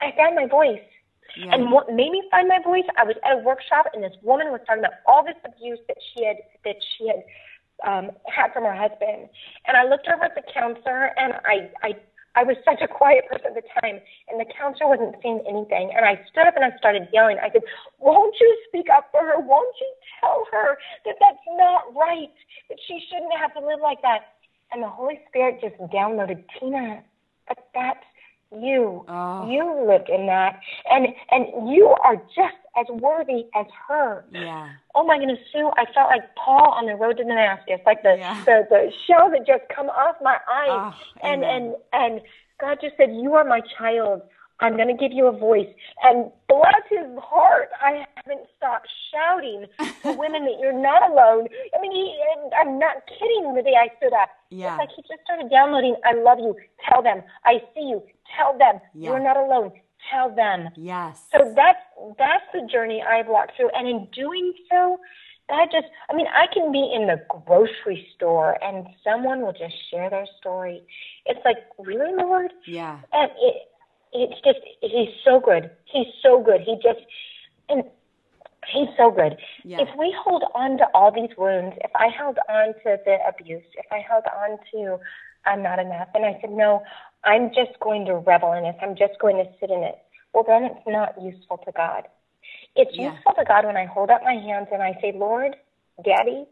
[0.00, 0.78] I found my voice.
[1.36, 1.52] Yeah.
[1.52, 4.48] And what made me find my voice, I was at a workshop and this woman
[4.48, 7.20] was talking about all this abuse that she had that she had
[7.84, 9.28] um, had from her husband.
[9.66, 11.90] And I looked over at the counselor and I I
[12.36, 13.96] I was such a quiet person at the time,
[14.28, 15.88] and the counselor wasn't saying anything.
[15.96, 17.40] And I stood up and I started yelling.
[17.40, 17.64] I said,
[17.98, 19.40] "Won't you speak up for her?
[19.40, 22.32] Won't you tell her that that's not right?
[22.68, 24.36] That she shouldn't have to live like that?"
[24.72, 27.02] And the Holy Spirit just downloaded, Tina,
[27.48, 28.04] but that's
[28.52, 29.04] you.
[29.08, 29.48] Oh.
[29.48, 30.60] You lived in that.
[30.90, 34.24] And and you are just as worthy as her.
[34.32, 34.70] Yeah.
[34.94, 38.16] Oh my goodness, Sue, I felt like Paul on the road to Damascus, like the
[38.18, 38.44] yeah.
[38.44, 40.68] the, the shell that just come off my eyes.
[40.68, 42.20] Oh, and and and
[42.60, 44.22] God just said, You are my child.
[44.60, 45.68] I'm going to give you a voice.
[46.02, 49.66] And bless his heart, I haven't stopped shouting
[50.02, 51.48] to women that you're not alone.
[51.76, 52.16] I mean, he,
[52.58, 54.30] I'm not kidding the day I stood up.
[54.50, 54.74] Yeah.
[54.74, 56.56] It's like he just started downloading, I love you.
[56.88, 57.22] Tell them.
[57.44, 58.02] I see you.
[58.36, 58.80] Tell them.
[58.94, 59.10] Yeah.
[59.10, 59.72] You're not alone.
[60.10, 60.70] Tell them.
[60.76, 61.24] Yes.
[61.32, 61.80] So that's,
[62.18, 63.70] that's the journey I've walked through.
[63.74, 64.98] And in doing so,
[65.48, 69.74] I just, I mean, I can be in the grocery store and someone will just
[69.90, 70.82] share their story.
[71.24, 72.52] It's like, really, Lord?
[72.66, 72.98] Yeah.
[73.12, 73.68] And it,
[74.24, 75.70] it's just he's so good.
[75.84, 76.60] He's so good.
[76.60, 77.04] He just
[77.68, 77.84] and
[78.72, 79.36] he's so good.
[79.64, 79.82] Yeah.
[79.82, 83.64] If we hold on to all these wounds, if I held on to the abuse,
[83.76, 84.98] if I held on to
[85.44, 86.82] I'm not enough, and I said no,
[87.24, 88.76] I'm just going to revel in it.
[88.82, 89.96] I'm just going to sit in it.
[90.32, 92.04] Well, then it's not useful to God.
[92.74, 93.12] It's yeah.
[93.12, 95.56] useful to God when I hold up my hands and I say, Lord,
[96.04, 96.44] Daddy,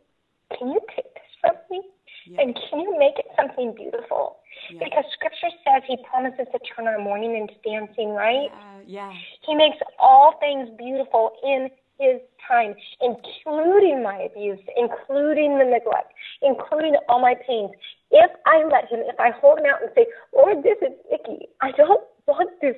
[0.57, 1.83] can you take this from me?
[2.27, 2.41] Yeah.
[2.41, 4.39] And can you make it something beautiful?
[4.71, 4.81] Yeah.
[4.85, 8.51] Because scripture says he promises to turn our mourning into dancing, right?
[8.53, 9.13] Uh, yeah.
[9.47, 16.97] He makes all things beautiful in his time, including my abuse, including the neglect, including
[17.09, 17.71] all my pains.
[18.11, 21.49] If I let him, if I hold him out and say, Lord, this is icky.
[21.61, 22.77] I don't want this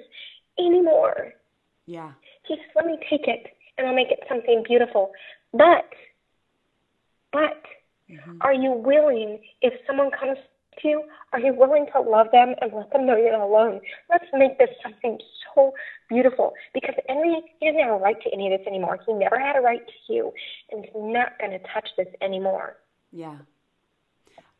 [0.58, 1.32] anymore.
[1.86, 2.12] Yeah.
[2.46, 3.46] He says, let me take it
[3.78, 5.12] and I'll make it something beautiful.
[5.52, 5.88] But,
[7.32, 7.62] but,
[8.10, 8.38] mm-hmm.
[8.40, 10.38] are you willing, if someone comes
[10.82, 11.02] to you?
[11.32, 13.80] Are you willing to love them and let them know you're not alone?
[14.10, 15.18] Let's make this something
[15.54, 15.72] so
[16.08, 18.98] beautiful because the enemy, he doesn't have a right to any of this anymore.
[19.06, 20.32] He never had a right to you,
[20.70, 22.76] and he's not going to touch this anymore.
[23.12, 23.36] Yeah.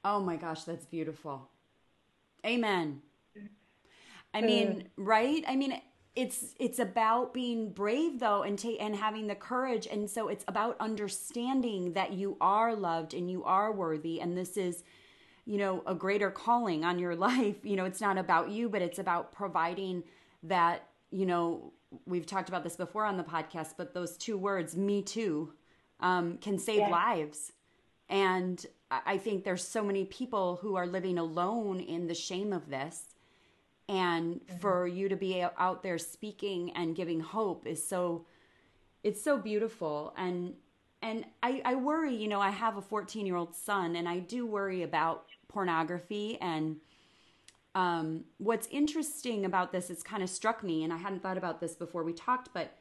[0.05, 1.49] Oh my gosh, that's beautiful.
[2.45, 3.03] Amen.
[4.33, 4.87] I mean, mm.
[4.97, 5.43] right?
[5.49, 5.81] I mean,
[6.17, 10.45] it's it's about being brave though and ta- and having the courage and so it's
[10.49, 14.83] about understanding that you are loved and you are worthy and this is
[15.45, 18.83] you know a greater calling on your life you know it's not about you but
[18.83, 20.03] it's about providing
[20.43, 21.73] that you know
[22.05, 25.53] we've talked about this before on the podcast, but those two words, me too,
[26.01, 26.89] um, can save yeah.
[26.89, 27.53] lives.
[28.09, 32.69] And I think there's so many people who are living alone in the shame of
[32.69, 33.16] this.
[33.89, 34.59] And mm-hmm.
[34.59, 38.27] for you to be out there speaking and giving hope is so,
[39.03, 40.13] it's so beautiful.
[40.17, 40.55] And,
[41.03, 44.19] and I, I worry, you know, I have a 14 year old son and I
[44.19, 46.77] do worry about pornography and,
[47.77, 51.61] um, what's interesting about this, it's kind of struck me, and I hadn't thought about
[51.61, 52.75] this before we talked, but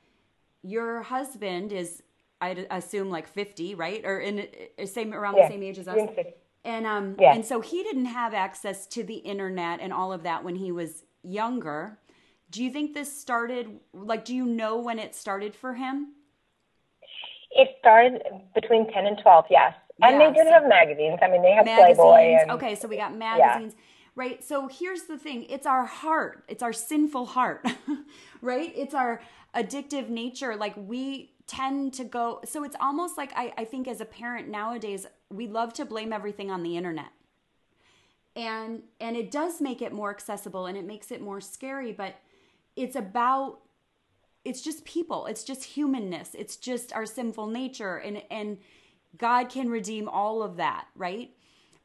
[0.63, 2.01] your husband is
[2.41, 4.03] I assume like 50, right?
[4.05, 4.47] Or in
[4.79, 5.47] uh, same around yeah.
[5.47, 5.97] the same age as us.
[6.65, 7.34] And um yeah.
[7.34, 10.71] and so he didn't have access to the internet and all of that when he
[10.71, 11.99] was younger.
[12.49, 16.13] Do you think this started like do you know when it started for him?
[17.51, 18.21] It started
[18.54, 19.73] between 10 and 12, yes.
[20.01, 21.19] And yeah, they did have magazines.
[21.21, 21.95] I mean, they have magazines.
[21.95, 22.38] Playboy.
[22.41, 23.73] And, okay, so we got magazines.
[23.78, 23.82] Yeah
[24.15, 24.43] right?
[24.43, 27.65] So here's the thing it's our heart, it's our sinful heart,
[28.41, 28.71] right?
[28.75, 29.21] It's our
[29.54, 30.56] addictive nature.
[30.56, 34.47] Like we tend to go so it's almost like I, I think as a parent
[34.47, 37.11] nowadays we love to blame everything on the internet
[38.35, 42.15] and and it does make it more accessible and it makes it more scary but
[42.75, 43.59] it's about
[44.43, 48.57] it's just people it's just humanness it's just our sinful nature and and
[49.17, 51.31] god can redeem all of that right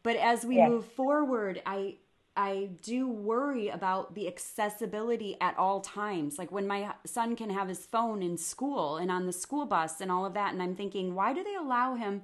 [0.02, 0.68] but as we yeah.
[0.68, 1.94] move forward i
[2.36, 6.38] I do worry about the accessibility at all times.
[6.38, 10.00] Like when my son can have his phone in school and on the school bus
[10.00, 10.52] and all of that.
[10.52, 12.22] And I'm thinking, why do they allow him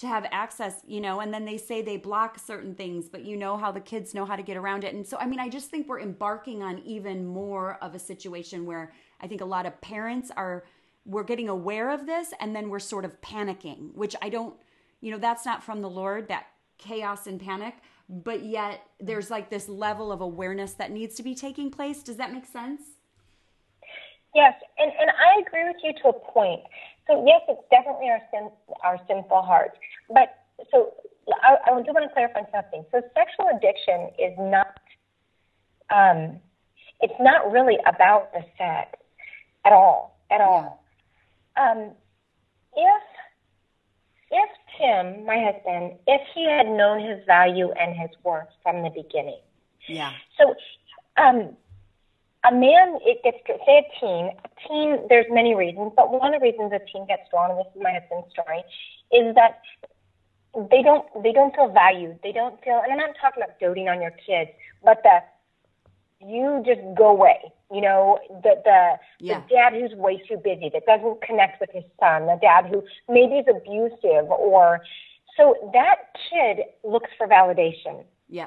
[0.00, 1.20] to have access, you know?
[1.20, 4.24] And then they say they block certain things, but you know how the kids know
[4.24, 4.94] how to get around it.
[4.94, 8.66] And so, I mean, I just think we're embarking on even more of a situation
[8.66, 10.64] where I think a lot of parents are,
[11.04, 14.54] we're getting aware of this and then we're sort of panicking, which I don't,
[15.00, 16.46] you know, that's not from the Lord, that
[16.78, 17.74] chaos and panic
[18.10, 22.02] but yet there's like this level of awareness that needs to be taking place.
[22.02, 22.82] Does that make sense?
[24.34, 26.60] Yes, and, and I agree with you to a point.
[27.06, 28.50] So yes, it's definitely our sin,
[28.82, 29.76] our sinful hearts.
[30.12, 30.36] But
[30.70, 30.92] so
[31.42, 32.84] I, I do want to clarify something.
[32.92, 34.78] So sexual addiction is not
[35.90, 36.40] um,
[37.00, 38.98] it's not really about the sex
[39.64, 40.82] at all, at all.
[41.56, 41.70] Yeah.
[41.70, 41.90] Um,
[42.76, 43.02] if
[44.30, 48.90] if Tim, my husband, if he had known his value and his worth from the
[48.90, 49.40] beginning.
[49.88, 50.12] Yeah.
[50.38, 50.54] So,
[51.16, 51.56] um,
[52.48, 54.30] a man, it gets say a teen.
[54.44, 57.58] A teen, there's many reasons, but one of the reasons a teen gets drawn, and
[57.58, 58.62] this is my husband's story,
[59.12, 59.60] is that
[60.54, 62.18] they don't they don't feel valued.
[62.22, 64.50] They don't feel, and I'm not talking about doting on your kids,
[64.84, 65.20] but the
[66.26, 67.40] you just go away.
[67.72, 69.40] You know, the the, yeah.
[69.40, 72.82] the dad who's way too busy, that doesn't connect with his son, the dad who
[73.08, 74.80] maybe is abusive, or
[75.36, 75.96] so that
[76.28, 78.04] kid looks for validation.
[78.28, 78.46] Yeah.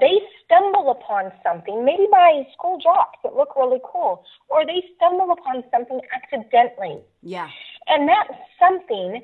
[0.00, 5.30] They stumble upon something, maybe by school jocks that look really cool, or they stumble
[5.32, 7.00] upon something accidentally.
[7.22, 7.48] Yeah.
[7.88, 8.28] And that
[8.60, 9.22] something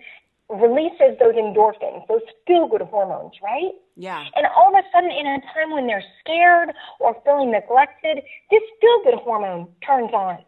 [0.50, 3.72] releases those endorphins, those feel good hormones, right?
[3.96, 4.24] Yeah.
[4.34, 8.18] And all of a sudden, in a time when they're scared or feeling neglected,
[8.50, 10.38] this feel good hormone turns on.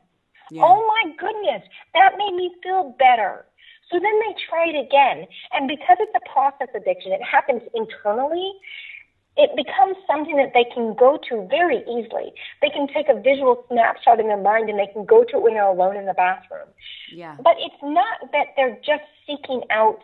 [0.51, 0.63] Yeah.
[0.65, 1.63] Oh my goodness,
[1.95, 3.47] that made me feel better.
[3.91, 5.27] So then they try it again.
[5.53, 8.53] And because it's a process addiction, it happens internally
[9.37, 12.33] it becomes something that they can go to very easily.
[12.61, 15.43] They can take a visual snapshot in their mind and they can go to it
[15.43, 16.69] when they're alone in the bathroom.
[17.11, 17.37] Yeah.
[17.43, 20.01] But it's not that they're just seeking out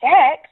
[0.00, 0.50] sex.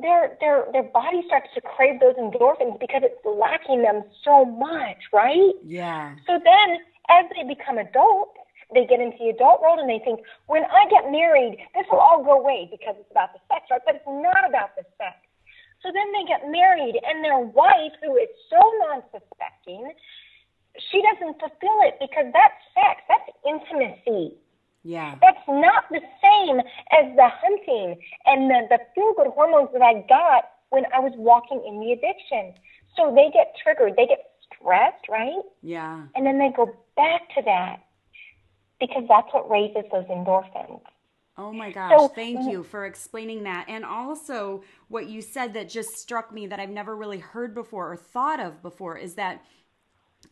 [0.00, 4.96] Their their their body starts to crave those endorphins because it's lacking them so much,
[5.12, 5.52] right?
[5.62, 6.16] Yeah.
[6.26, 6.78] So then
[7.10, 8.38] as they become adults,
[8.72, 11.98] they get into the adult world and they think, when I get married, this will
[11.98, 13.82] all go away because it's about the sex, right?
[13.84, 15.18] But it's not about the sex
[15.82, 19.92] so then they get married, and their wife, who is so non suspecting,
[20.90, 24.36] she doesn't fulfill it because that's sex, that's intimacy.
[24.82, 25.16] Yeah.
[25.20, 26.60] That's not the same
[26.92, 31.12] as the hunting and the, the feel good hormones that I got when I was
[31.16, 32.54] walking in the addiction.
[32.96, 35.42] So they get triggered, they get stressed, right?
[35.62, 36.06] Yeah.
[36.14, 37.80] And then they go back to that
[38.80, 40.80] because that's what raises those endorphins.
[41.40, 43.64] Oh my gosh, so, thank you for explaining that.
[43.66, 47.90] And also, what you said that just struck me that I've never really heard before
[47.90, 49.42] or thought of before is that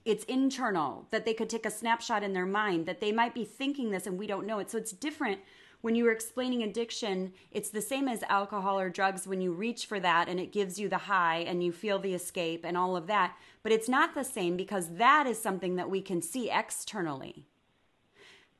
[0.05, 3.47] it's internal, that they could take a snapshot in their mind, that they might be
[3.47, 4.71] thinking this and we don't know it.
[4.71, 5.41] So it's different
[5.81, 7.33] when you were explaining addiction.
[7.53, 10.79] It's the same as alcohol or drugs when you reach for that and it gives
[10.79, 13.35] you the high and you feel the escape and all of that.
[13.63, 17.47] But it's not the same because that is something that we can see externally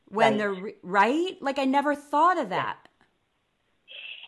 [0.09, 0.39] when right.
[0.39, 2.79] they're right like i never thought of that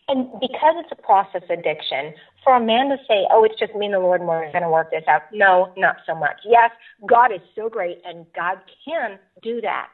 [0.09, 3.87] And because it's a process addiction, for a man to say, oh, it's just me
[3.87, 5.23] and the Lord, and we're going to work this out.
[5.33, 6.41] No, not so much.
[6.45, 6.71] Yes,
[7.07, 9.89] God is so great, and God can do that.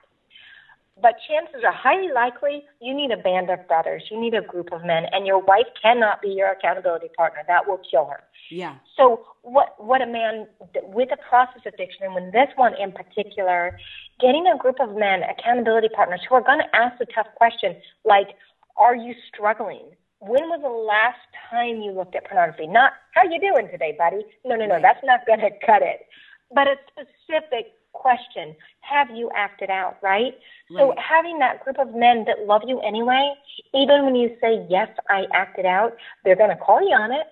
[1.03, 4.73] But chances are highly likely you need a band of brothers, you need a group
[4.73, 7.41] of men, and your wife cannot be your accountability partner.
[7.47, 8.21] That will kill her.
[8.51, 8.77] Yeah.
[8.97, 10.47] So what what a man
[10.85, 13.79] with a process addiction, and when this one in particular,
[14.21, 17.77] getting a group of men, accountability partners, who are going to ask the tough question
[18.05, 18.29] like,
[18.77, 19.97] "Are you struggling?
[20.21, 22.67] When was the last time you looked at pornography?
[22.67, 24.25] Not how you doing today, buddy.
[24.45, 24.81] No, no, no.
[24.81, 26.07] That's not going to cut it.
[26.53, 30.35] But a specific question have you acted out right?
[30.71, 33.33] right so having that group of men that love you anyway
[33.75, 37.27] even when you say yes i acted out they're going to call you on it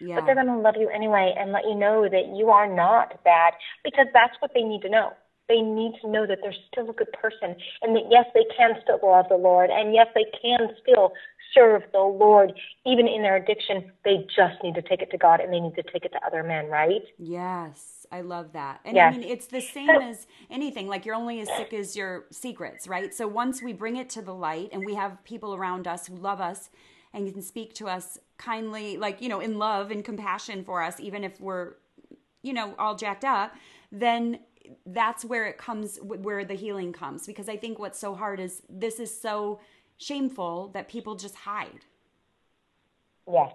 [0.00, 0.16] yeah.
[0.16, 3.22] but they're going to love you anyway and let you know that you are not
[3.24, 5.12] bad because that's what they need to know
[5.48, 8.74] they need to know that they're still a good person and that yes they can
[8.82, 11.12] still love the lord and yes they can still
[11.54, 12.52] serve the Lord
[12.86, 13.92] even in their addiction.
[14.04, 16.26] They just need to take it to God and they need to take it to
[16.26, 17.02] other men, right?
[17.18, 18.80] Yes, I love that.
[18.84, 19.14] And yes.
[19.14, 20.88] I mean, it's the same as anything.
[20.88, 23.14] Like you're only as sick as your secrets, right?
[23.14, 26.16] So once we bring it to the light and we have people around us who
[26.16, 26.70] love us
[27.12, 30.98] and can speak to us kindly, like, you know, in love and compassion for us,
[30.98, 31.74] even if we're,
[32.42, 33.54] you know, all jacked up,
[33.90, 34.38] then
[34.86, 38.62] that's where it comes where the healing comes because i think what's so hard is
[38.68, 39.60] this is so
[39.98, 41.84] shameful that people just hide.
[43.32, 43.48] yeah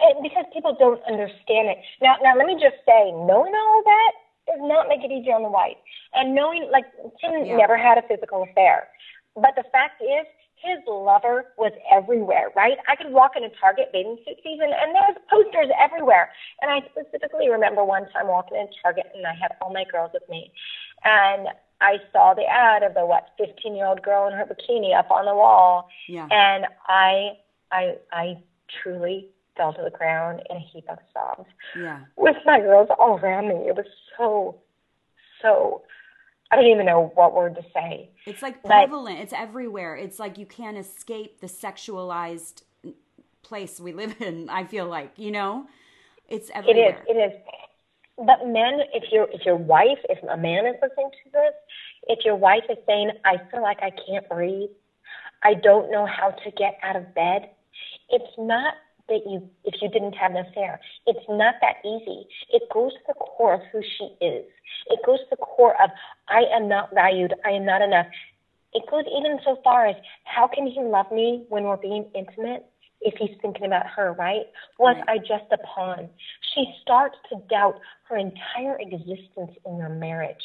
[0.00, 1.78] And because people don't understand it.
[2.02, 4.12] Now, now let me just say, knowing all that
[4.46, 5.76] does not make it easier on the wife.
[6.14, 6.86] And knowing, like,
[7.20, 7.56] Tim yeah.
[7.56, 8.88] never had a physical affair.
[9.34, 10.26] But the fact is,
[10.62, 12.78] his lover was everywhere, right?
[12.88, 16.30] I could walk in a Target bathing suit season and there's posters everywhere.
[16.60, 20.10] And I specifically remember one time walking in Target and I had all my girls
[20.12, 20.50] with me.
[21.04, 21.48] And
[21.80, 25.10] I saw the ad of the what 15 year old girl in her bikini up
[25.10, 26.26] on the wall, yeah.
[26.30, 27.38] and I
[27.70, 28.38] I I
[28.82, 31.48] truly fell to the ground in a heap of sobs.
[31.76, 32.00] Yeah.
[32.16, 34.56] With my girls all around me, it was so
[35.40, 35.82] so.
[36.50, 38.10] I don't even know what word to say.
[38.26, 39.18] It's like prevalent.
[39.18, 39.96] But, it's everywhere.
[39.96, 42.62] It's like you can't escape the sexualized
[43.42, 44.48] place we live in.
[44.48, 45.66] I feel like you know,
[46.28, 47.04] it's everywhere.
[47.06, 47.16] It is.
[47.16, 47.40] It is
[48.18, 51.54] but men, if your if your wife, if a man is listening to this,
[52.08, 54.70] if your wife is saying, "I feel like I can't breathe,
[55.42, 57.50] I don't know how to get out of bed,"
[58.10, 58.74] it's not
[59.08, 60.80] that you if you didn't have an affair.
[61.06, 62.26] It's not that easy.
[62.52, 64.44] It goes to the core of who she is.
[64.90, 65.90] It goes to the core of
[66.28, 67.34] I am not valued.
[67.44, 68.06] I am not enough.
[68.74, 72.66] It goes even so far as how can he love me when we're being intimate?
[73.00, 74.46] if he's thinking about her, right?
[74.78, 75.08] Was right.
[75.08, 76.08] I just a pawn?
[76.54, 80.42] She starts to doubt her entire existence in their marriage.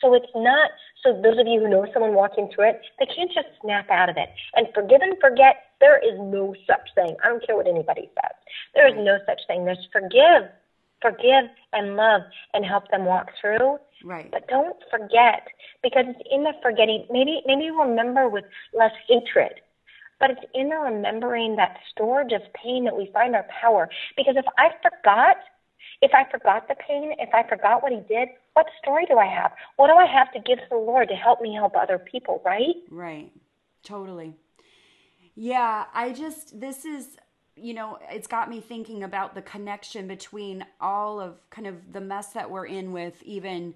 [0.00, 0.70] So it's not,
[1.02, 4.08] so those of you who know someone walking through it, they can't just snap out
[4.08, 4.28] of it.
[4.54, 7.16] And forgive and forget, there is no such thing.
[7.24, 8.36] I don't care what anybody says.
[8.74, 9.64] There is no such thing.
[9.64, 10.50] There's forgive,
[11.02, 12.22] forgive and love
[12.54, 13.78] and help them walk through.
[14.04, 14.30] Right.
[14.30, 15.48] But don't forget
[15.82, 17.06] because it's in the forgetting.
[17.10, 19.60] Maybe maybe remember with less hatred
[20.18, 23.88] but it's in the remembering that storage of pain that we find our power.
[24.16, 25.36] Because if I forgot,
[26.02, 29.26] if I forgot the pain, if I forgot what he did, what story do I
[29.26, 29.52] have?
[29.76, 32.42] What do I have to give to the Lord to help me help other people,
[32.44, 32.76] right?
[32.90, 33.30] Right.
[33.82, 34.34] Totally.
[35.36, 37.16] Yeah, I just, this is,
[37.54, 42.00] you know, it's got me thinking about the connection between all of kind of the
[42.00, 43.74] mess that we're in with even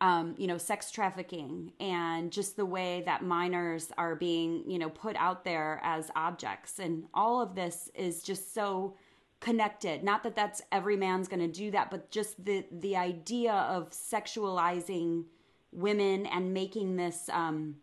[0.00, 4.90] um, you know, sex trafficking and just the way that minors are being, you know,
[4.90, 6.78] put out there as objects.
[6.78, 8.94] And all of this is just so
[9.40, 10.04] connected.
[10.04, 13.90] Not that that's every man's going to do that, but just the the idea of
[13.90, 15.24] sexualizing
[15.72, 17.76] women and making this um,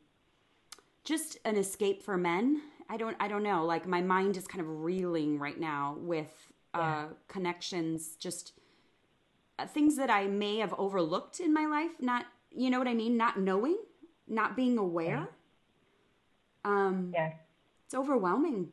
[1.04, 2.62] just an escape for men.
[2.90, 3.66] I don't I don't know.
[3.66, 7.06] Like my mind is kind of reeling right now with uh, yeah.
[7.28, 8.54] connections just
[9.60, 12.94] uh, things that I may have overlooked in my life, not, you know what I
[12.94, 13.18] mean?
[13.18, 13.78] Not knowing,
[14.28, 15.28] not being aware.
[16.66, 17.34] Um, yeah.
[17.86, 18.70] It's overwhelming.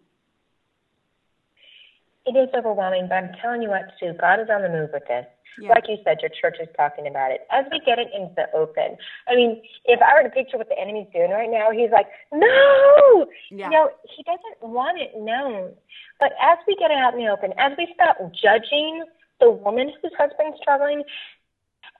[2.26, 5.02] It is overwhelming, but I'm telling you what, Sue, God is on the move with
[5.06, 5.26] this.
[5.58, 5.70] Yeah.
[5.70, 7.46] Like you said, your church is talking about it.
[7.50, 8.96] As we get it into the open,
[9.28, 12.06] I mean, if I were to picture what the enemy's doing right now, he's like,
[12.32, 13.26] no!
[13.50, 13.66] Yeah.
[13.66, 15.72] You know, he doesn't want it known.
[16.18, 19.04] But as we get it out in the open, as we stop judging
[19.40, 21.02] the woman whose husband's struggling,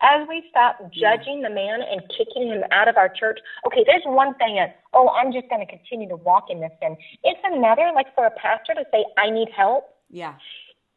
[0.03, 4.03] as we stop judging the man and kicking him out of our church, okay, there's
[4.07, 6.97] one thing is, oh, I'm just going to continue to walk in this sin.
[7.25, 9.85] It's another, like for a pastor to say, I need help.
[10.09, 10.35] Yeah.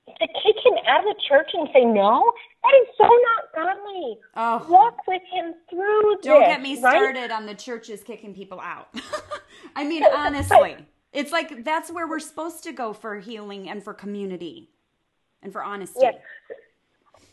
[0.07, 2.31] To kick him out of the church and say no,
[2.63, 4.17] that is so not godly.
[4.35, 4.67] Oh.
[4.69, 7.31] Walk with him through Don't this, get me started right?
[7.31, 8.89] on the churches kicking people out.
[9.75, 10.75] I mean, honestly.
[11.13, 14.69] It's like that's where we're supposed to go for healing and for community
[15.41, 15.99] and for honesty.
[16.01, 16.15] Yes.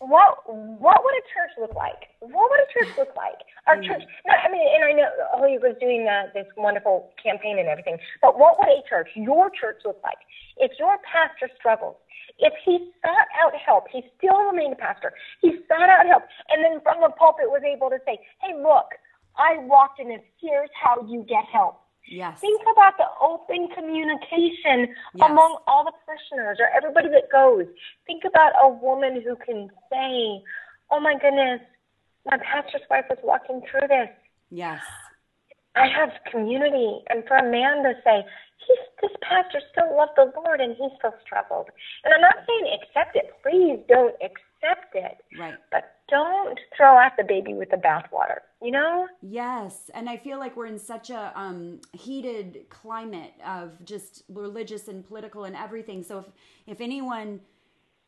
[0.01, 2.09] What what would a church look like?
[2.21, 3.37] What would a church look like?
[3.69, 3.85] Our mm.
[3.85, 4.01] church.
[4.25, 7.69] No, I mean, and I know Holy Yoga was doing uh, this wonderful campaign and
[7.69, 7.99] everything.
[8.25, 10.17] But what would a church, your church, look like
[10.57, 11.97] if your pastor struggles?
[12.39, 15.13] If he sought out help, he still remained a pastor.
[15.43, 18.97] He sought out help, and then from the pulpit was able to say, "Hey, look,
[19.37, 20.25] I walked in this.
[20.41, 21.77] Here's how you get help."
[22.11, 22.41] Yes.
[22.41, 25.31] Think about the open communication yes.
[25.31, 27.67] among all the parishioners or everybody that goes.
[28.05, 30.43] Think about a woman who can say,
[30.91, 31.63] Oh my goodness,
[32.27, 34.11] my pastor's wife was walking through this.
[34.51, 34.83] Yes.
[35.77, 36.99] I have community.
[37.09, 38.27] And for a man to say,
[38.67, 41.71] He's, this pastor still loved the Lord and he still struggled.
[42.05, 43.31] And I'm not saying accept it.
[43.41, 44.50] Please don't accept
[44.95, 45.19] it.
[45.39, 45.55] Right.
[45.71, 49.07] But don't throw out the baby with the bathwater, you know?
[49.23, 49.91] Yes.
[49.95, 55.07] And I feel like we're in such a um, heated climate of just religious and
[55.07, 56.03] political and everything.
[56.03, 56.25] So if,
[56.67, 57.41] if anyone,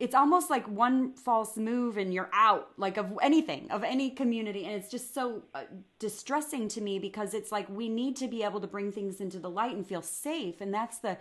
[0.01, 4.65] it's almost like one false move and you're out, like of anything, of any community.
[4.65, 5.63] And it's just so uh,
[6.01, 9.39] distressing to me because it's like we need to be able to bring things into
[9.39, 10.61] the light and feel safe.
[10.61, 11.19] And that's the,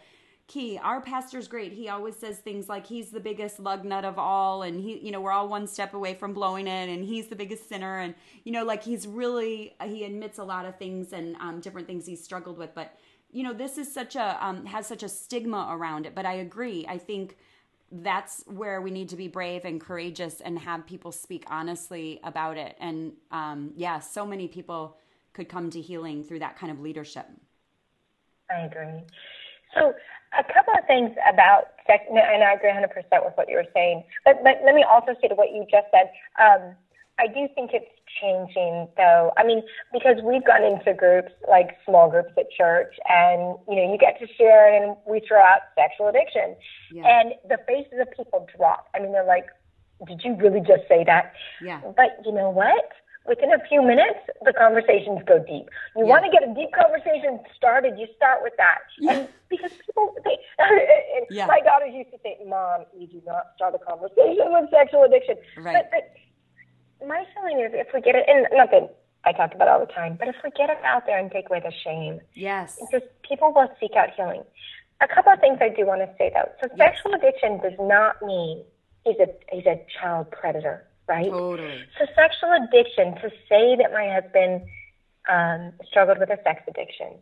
[0.52, 0.78] key.
[0.78, 1.72] Our pastor's great.
[1.72, 5.12] He always says things like he's the biggest lug nut of all, and he, you
[5.12, 8.14] know, we're all one step away from blowing it, and he's the biggest sinner, and
[8.44, 12.06] you know, like he's really he admits a lot of things and um, different things
[12.06, 12.98] he's struggled with, but
[13.32, 16.14] you know, this is such a um, has such a stigma around it.
[16.14, 16.86] But I agree.
[16.88, 17.38] I think
[17.92, 22.58] that's where we need to be brave and courageous and have people speak honestly about
[22.58, 22.76] it.
[22.80, 24.98] And um, yeah, so many people
[25.34, 27.26] could come to healing through that kind of leadership.
[28.50, 29.04] I agree.
[29.76, 29.94] So
[30.38, 32.88] a couple of things about sex, and I agree 100%
[33.26, 34.04] with what you were saying.
[34.24, 36.12] But, but let me also say to what you just said.
[36.40, 36.76] Um,
[37.20, 39.32] I do think it's changing, though.
[39.38, 39.62] I mean,
[39.94, 44.20] because we've gone into groups like small groups at church, and you know, you get
[44.20, 46.56] to share, and we throw out sexual addiction,
[46.92, 47.04] yeah.
[47.06, 48.88] and the faces of people drop.
[48.96, 49.46] I mean, they're like,
[50.08, 51.82] "Did you really just say that?" Yeah.
[51.96, 52.92] But you know what?
[53.28, 55.70] within a few minutes, the conversations go deep.
[55.96, 56.10] You yeah.
[56.10, 58.80] want to get a deep conversation started, you start with that.
[59.00, 59.14] Yeah.
[59.14, 60.11] And because people,
[61.32, 61.48] yeah.
[61.48, 65.36] my daughters used to say, Mom, you do not start a conversation with sexual addiction.
[65.58, 65.86] Right.
[65.92, 65.92] But,
[67.00, 69.80] but my feeling is if we get it, and not that I talk about all
[69.80, 72.80] the time, but if we get it out there and take away the shame, yes,
[72.92, 74.44] just people will seek out healing.
[75.02, 76.50] A couple of things I do want to say though.
[76.62, 76.96] So yes.
[76.96, 78.64] sexual addiction does not mean
[79.04, 81.30] he's a he's a child predator right?
[81.30, 81.84] Totally.
[82.00, 84.62] So sexual addiction, to say that my husband
[85.30, 87.20] um, struggled with a sex addiction,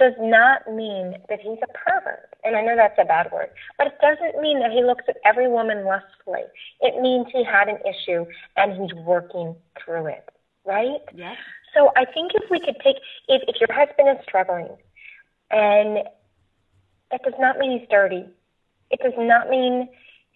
[0.00, 2.34] does not mean that he's a pervert.
[2.42, 5.18] And I know that's a bad word, but it doesn't mean that he looks at
[5.24, 6.48] every woman lustfully.
[6.80, 8.24] It means he had an issue
[8.56, 10.28] and he's working through it,
[10.64, 11.02] right?
[11.14, 11.36] Yes.
[11.74, 12.96] So I think if we could take,
[13.28, 14.68] if, if your husband is struggling,
[15.50, 15.98] and
[17.10, 18.24] that does not mean he's dirty,
[18.90, 19.88] it does not mean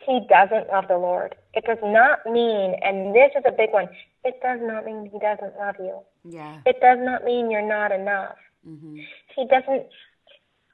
[0.07, 1.35] he doesn't love the Lord.
[1.55, 3.89] It does not mean, and this is a big one,
[4.25, 6.01] it does not mean he doesn't love you.
[6.25, 6.59] Yeah.
[6.67, 8.37] It does not mean you're not enough.
[8.67, 8.99] Mm-hmm.
[9.37, 9.87] He doesn't.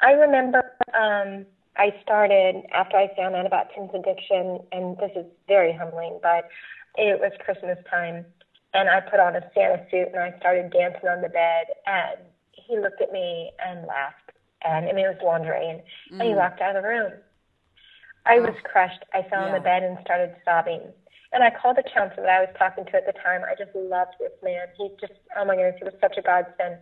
[0.01, 0.63] I remember
[0.95, 1.45] um,
[1.77, 6.49] I started after I found out about Tim's addiction, and this is very humbling, but
[6.97, 8.25] it was Christmas time,
[8.75, 12.21] and I put on a Santa suit and I started dancing on the bed, and
[12.53, 14.33] he looked at me and laughed,
[14.65, 16.21] and I mean it was lingerie, and, mm.
[16.21, 16.37] and he mm.
[16.37, 17.13] walked out of the room.
[18.27, 19.03] I was crushed.
[19.13, 19.49] I fell yeah.
[19.49, 20.93] on the bed and started sobbing.
[21.33, 23.43] And I called the counselor that I was talking to at the time.
[23.47, 24.67] I just loved this man.
[24.77, 26.79] He just, oh my goodness, he was such a godsend.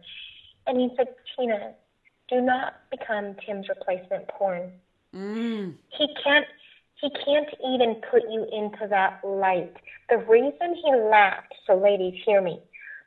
[0.69, 1.73] And he said, Tina,
[2.29, 4.71] do not become Tim's replacement porn.
[5.15, 5.75] Mm.
[5.97, 6.47] He can't.
[7.01, 9.73] He can't even put you into that light.
[10.11, 12.61] The reason he laughed, so ladies, hear me.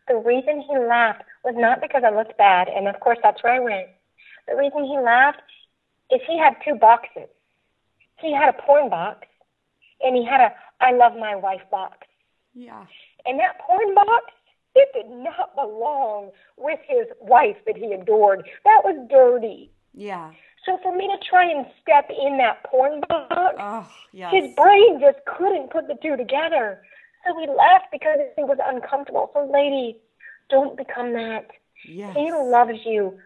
[0.08, 3.54] The reason he laughed was not because I looked bad, and of course that's where
[3.54, 3.88] I went.
[4.48, 5.42] The reason he laughed
[6.10, 7.30] is he had two boxes.
[8.18, 9.28] He had a porn box,
[10.02, 12.08] and he had a I love my wife box.
[12.54, 12.86] Yeah.
[13.26, 14.26] And that porn box,
[14.76, 18.48] it did not belong with his wife that he adored.
[18.64, 19.72] That was dirty.
[19.94, 20.32] Yeah.
[20.66, 24.32] So for me to try and step in that porn box, oh, yes.
[24.34, 26.82] his brain just couldn't put the two together.
[27.26, 29.30] So he left because he was uncomfortable.
[29.34, 29.98] So, lady,
[30.50, 31.48] don't become that.
[31.88, 32.16] Yes.
[32.16, 33.18] He loves you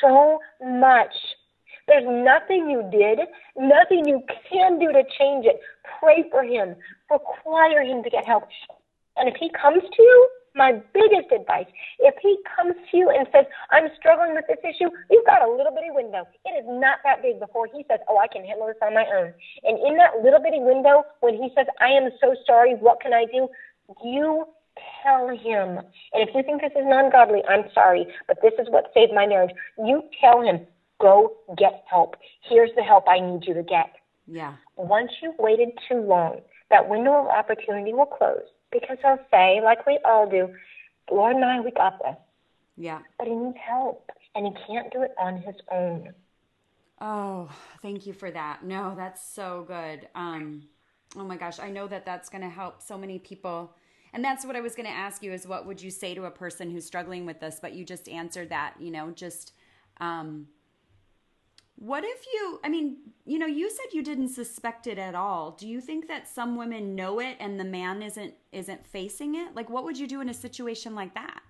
[0.00, 1.14] so much
[1.86, 3.20] there's nothing you did,
[3.56, 5.60] nothing you can do to change it.
[5.98, 6.76] Pray for him,
[7.10, 8.44] require him to get help.
[9.16, 11.66] And if he comes to you, my biggest advice,
[12.00, 15.50] if he comes to you and says, I'm struggling with this issue, you've got a
[15.50, 16.24] little bitty window.
[16.44, 19.06] It is not that big before he says, Oh, I can handle this on my
[19.06, 19.32] own.
[19.64, 23.12] And in that little bitty window, when he says, I am so sorry, what can
[23.12, 23.48] I do?
[24.04, 24.46] You
[25.02, 25.80] tell him.
[26.12, 29.12] And if you think this is non godly, I'm sorry, but this is what saved
[29.14, 29.54] my marriage.
[29.78, 30.66] You tell him,
[31.00, 32.14] Go get help.
[32.48, 33.90] Here's the help I need you to get.
[34.28, 34.54] Yeah.
[34.76, 36.40] Once you've waited too long,
[36.70, 40.48] that window of opportunity will close because he'll say, like we all do,
[41.10, 42.16] Lord and I, we got this.
[42.76, 43.00] Yeah.
[43.18, 46.12] But he needs help and he can't do it on his own.
[47.00, 47.50] Oh,
[47.82, 48.64] thank you for that.
[48.64, 50.08] No, that's so good.
[50.14, 50.64] Um,
[51.16, 53.74] oh my gosh, I know that that's going to help so many people.
[54.12, 56.24] And that's what I was going to ask you is what would you say to
[56.26, 57.58] a person who's struggling with this?
[57.60, 59.52] But you just answered that, you know, just,
[60.00, 60.46] um,
[61.82, 65.50] what if you, I mean, you know, you said you didn't suspect it at all.
[65.50, 69.56] Do you think that some women know it and the man isn't, isn't facing it?
[69.56, 71.40] Like, what would you do in a situation like that?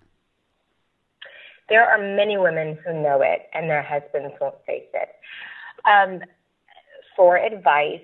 [1.69, 5.09] There are many women who know it and their husbands won't face it.
[5.85, 6.21] Um,
[7.15, 8.01] for advice,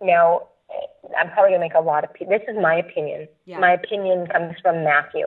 [0.00, 0.42] now,
[1.18, 3.26] I'm probably going to make a lot of people, this is my opinion.
[3.44, 3.58] Yeah.
[3.58, 5.26] My opinion comes from Matthew.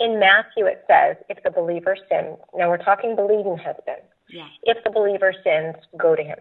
[0.00, 4.08] In Matthew, it says, if the believer sins, now we're talking believing husbands.
[4.28, 4.48] Yeah.
[4.62, 6.38] If the believer sins, go to him.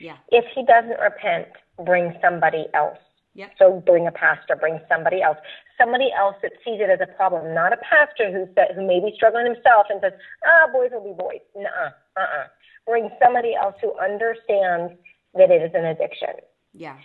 [0.00, 0.16] Yeah.
[0.30, 1.48] If he doesn't repent,
[1.84, 2.98] bring somebody else.
[3.34, 3.52] Yep.
[3.58, 5.38] So bring a pastor, bring somebody else,
[5.78, 8.98] somebody else that sees it as a problem, not a pastor who said, who may
[8.98, 10.12] be struggling himself and says,
[10.44, 11.40] ah, boys will be boys.
[11.54, 12.46] Nuh-uh, uh-uh.
[12.86, 14.94] Bring somebody else who understands
[15.34, 16.42] that it is an addiction.
[16.74, 16.96] Yeah.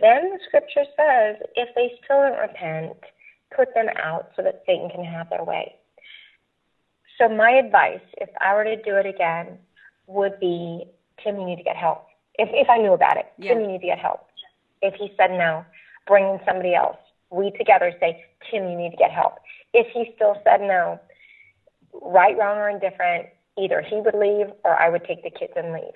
[0.00, 2.98] Then the scripture says, if they still don't repent,
[3.56, 5.76] put them out so that Satan can have their way.
[7.18, 9.58] So my advice, if I were to do it again,
[10.06, 10.84] would be,
[11.22, 12.06] Tim, you need to get help.
[12.38, 13.54] If, if I knew about it, Yeah.
[13.54, 14.28] Tim, you need to get help.
[14.80, 15.64] If he said no,
[16.06, 16.96] bring in somebody else.
[17.30, 19.34] We together say, Tim, you need to get help.
[19.74, 20.98] If he still said no,
[22.00, 23.26] right, wrong, or indifferent,
[23.58, 25.92] either he would leave or I would take the kids and leave.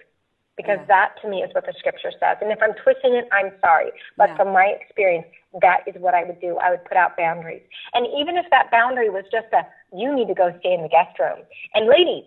[0.56, 0.86] Because Yeah.
[0.86, 2.36] that to me is what the scripture says.
[2.42, 3.92] And if I'm twisting it, I'm sorry.
[4.16, 4.36] But Yeah.
[4.36, 5.26] from my experience,
[5.60, 6.58] that is what I would do.
[6.58, 7.62] I would put out boundaries.
[7.94, 9.64] And even if that boundary was just a,
[9.94, 11.40] you need to go stay in the guest room.
[11.74, 12.24] And ladies,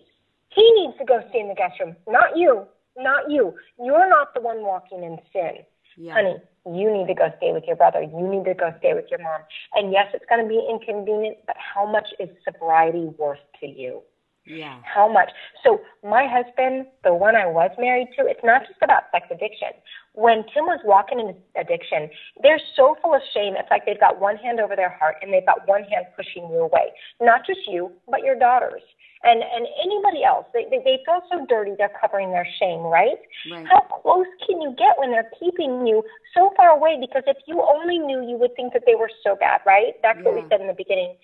[0.54, 2.64] he needs to go stay in the guest room, not you,
[2.96, 3.54] not you.
[3.78, 5.64] You're not the one walking in sin.
[5.98, 6.14] Yeah.
[6.14, 6.36] Honey,
[6.66, 8.02] you need to go stay with your brother.
[8.02, 9.40] You need to go stay with your mom.
[9.74, 14.02] And yes, it's going to be inconvenient, but how much is sobriety worth to you?
[14.46, 14.78] Yeah.
[14.82, 15.30] How much?
[15.64, 19.74] So my husband, the one I was married to, it's not just about sex addiction.
[20.14, 22.08] When Tim was walking in addiction,
[22.42, 23.54] they're so full of shame.
[23.58, 26.48] It's like they've got one hand over their heart and they've got one hand pushing
[26.48, 26.94] you away.
[27.20, 28.82] Not just you, but your daughters
[29.26, 30.46] and and anybody else.
[30.54, 31.72] They they, they feel so dirty.
[31.76, 33.18] They're covering their shame, right?
[33.50, 33.66] Right.
[33.66, 36.96] How close can you get when they're keeping you so far away?
[37.00, 39.94] Because if you only knew, you would think that they were so bad, right?
[40.02, 41.16] That's what we said in the beginning.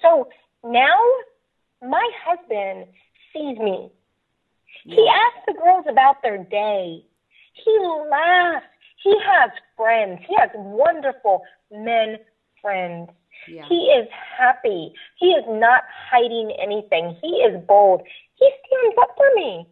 [0.00, 0.28] So
[0.64, 0.96] now
[1.82, 2.86] my husband
[3.32, 3.90] sees me.
[4.84, 7.04] He asks the girls about their day.
[7.52, 7.78] He
[8.10, 8.66] laughs.
[9.02, 10.20] He has friends.
[10.26, 12.18] He has wonderful men
[12.62, 13.10] friends.
[13.48, 13.64] Yeah.
[13.68, 14.08] He is
[14.38, 14.92] happy.
[15.18, 17.16] He is not hiding anything.
[17.22, 18.02] He is bold.
[18.34, 19.66] He stands up for me.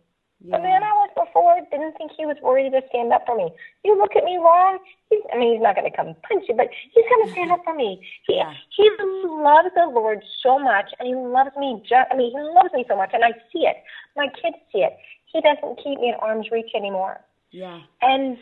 [0.51, 3.51] The man I was before didn't think he was worthy to stand up for me.
[3.85, 4.79] You look at me wrong,
[5.11, 7.51] he's, I mean, he's not going to come punch you, but he's going to stand
[7.51, 8.07] up for me.
[8.27, 8.53] He, Yeah.
[8.71, 8.89] he
[9.27, 12.85] loves the Lord so much, and he loves me just, I mean, he loves me
[12.89, 13.83] so much, and I see it.
[14.15, 14.97] My kids see it.
[15.27, 17.21] He doesn't keep me at arm's reach anymore.
[17.51, 17.81] Yeah.
[18.03, 18.39] And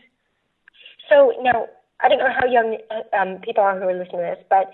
[1.08, 1.66] so now,
[2.00, 2.78] I don't know how young
[3.16, 4.70] um, people are who are listening to this, but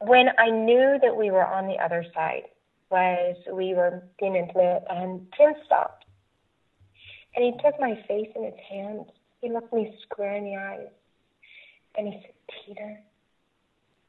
[0.00, 2.42] when I knew that we were on the other side,
[2.90, 6.01] was we were being intimate, and Tim stopped.
[7.34, 9.06] And he took my face in his hands.
[9.40, 10.88] He looked me square in the eyes.
[11.96, 12.34] And he said,
[12.66, 13.00] Peter,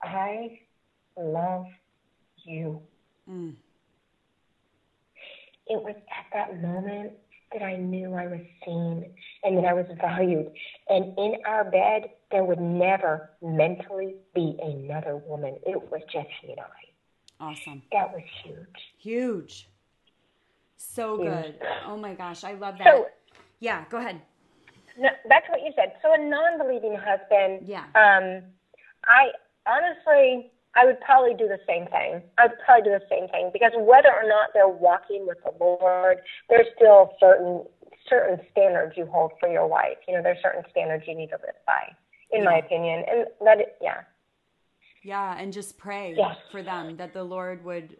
[0.01, 0.59] I
[1.17, 1.65] love
[2.43, 2.81] you.
[3.29, 3.55] Mm.
[5.67, 7.13] It was at that moment
[7.53, 9.05] that I knew I was seen
[9.43, 10.51] and that I was valued.
[10.89, 15.57] And in our bed, there would never mentally be another woman.
[15.65, 17.43] It was just he and I.
[17.43, 17.83] Awesome.
[17.91, 18.57] That was huge.
[18.97, 19.69] Huge.
[20.77, 21.59] So good.
[21.87, 22.87] Oh my gosh, I love that.
[22.87, 23.07] So,
[23.59, 24.21] yeah, go ahead.
[24.97, 25.93] no, back to what you said.
[26.01, 27.85] So, a non believing husband, Yeah.
[27.95, 28.43] um,
[29.05, 29.31] I
[29.65, 32.21] honestly, I would probably do the same thing.
[32.37, 35.51] I would probably do the same thing because whether or not they're walking with the
[35.59, 36.17] Lord,
[36.49, 37.63] there's still certain
[38.09, 39.97] certain standards you hold for your wife.
[40.07, 41.95] You know, there's certain standards you need to live by,
[42.31, 43.05] in my opinion.
[43.09, 44.01] And that, yeah,
[45.03, 46.35] Yeah, and just pray Yes.
[46.51, 47.95] for them that the Lord would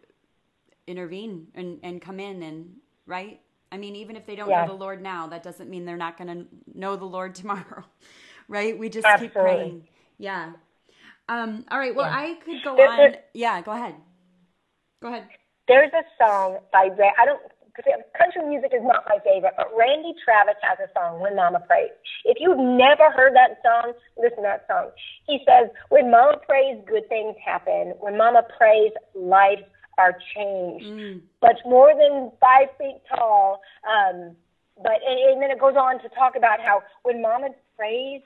[0.87, 2.75] intervene and, and come in and
[3.05, 3.39] right.
[3.71, 4.67] I mean, even if they don't Yes.
[4.67, 6.45] know the Lord now, that doesn't mean they're not going to
[6.77, 7.83] know the Lord tomorrow,
[8.47, 8.77] right?
[8.77, 9.87] We just keep praying.
[10.17, 10.53] Yeah.
[11.29, 11.65] Um.
[11.71, 11.95] All right.
[11.95, 12.17] Well, Yeah.
[12.17, 12.97] I could go There- on.
[12.97, 13.61] there- yeah.
[13.61, 13.95] Go ahead.
[15.01, 15.27] Go ahead.
[15.67, 17.41] There's a song by Ra- I don't
[18.17, 21.89] country music is not my favorite, but Randy Travis has a song when Mama prays.
[22.23, 24.91] If you've never heard that song, listen to that song.
[25.25, 27.95] He says, "When Mama prays, good things happen.
[27.99, 29.63] When Mama prays, lives
[29.97, 30.85] are changed.
[30.85, 31.21] Mm.
[31.41, 33.61] Much more than five feet tall.
[33.87, 34.35] Um,
[34.77, 38.21] but and, and then it goes on to talk about how when Mama prays,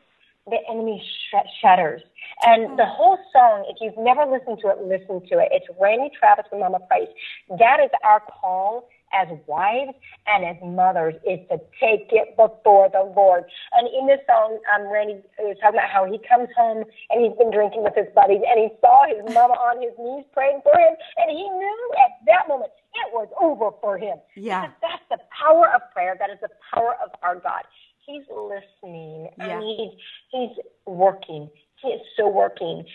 [0.45, 2.01] the enemy sh- shatters.
[2.43, 5.49] And the whole song, if you've never listened to it, listen to it.
[5.51, 7.09] It's Randy Travis and Mama Prays.
[7.49, 9.93] That is our call as wives
[10.27, 13.43] and as mothers is to take it before the Lord.
[13.73, 17.37] And in this song, um, Randy was talking about how he comes home and he's
[17.37, 20.77] been drinking with his buddies and he saw his mama on his knees praying for
[20.77, 22.71] him and he knew at that moment
[23.05, 24.17] it was over for him.
[24.35, 24.67] Yeah.
[24.67, 26.15] Because that's the power of prayer.
[26.19, 27.63] That is the power of our God.
[28.05, 29.91] He's listening and he's
[30.31, 30.55] he's
[30.85, 31.49] working.
[31.81, 32.85] He is so working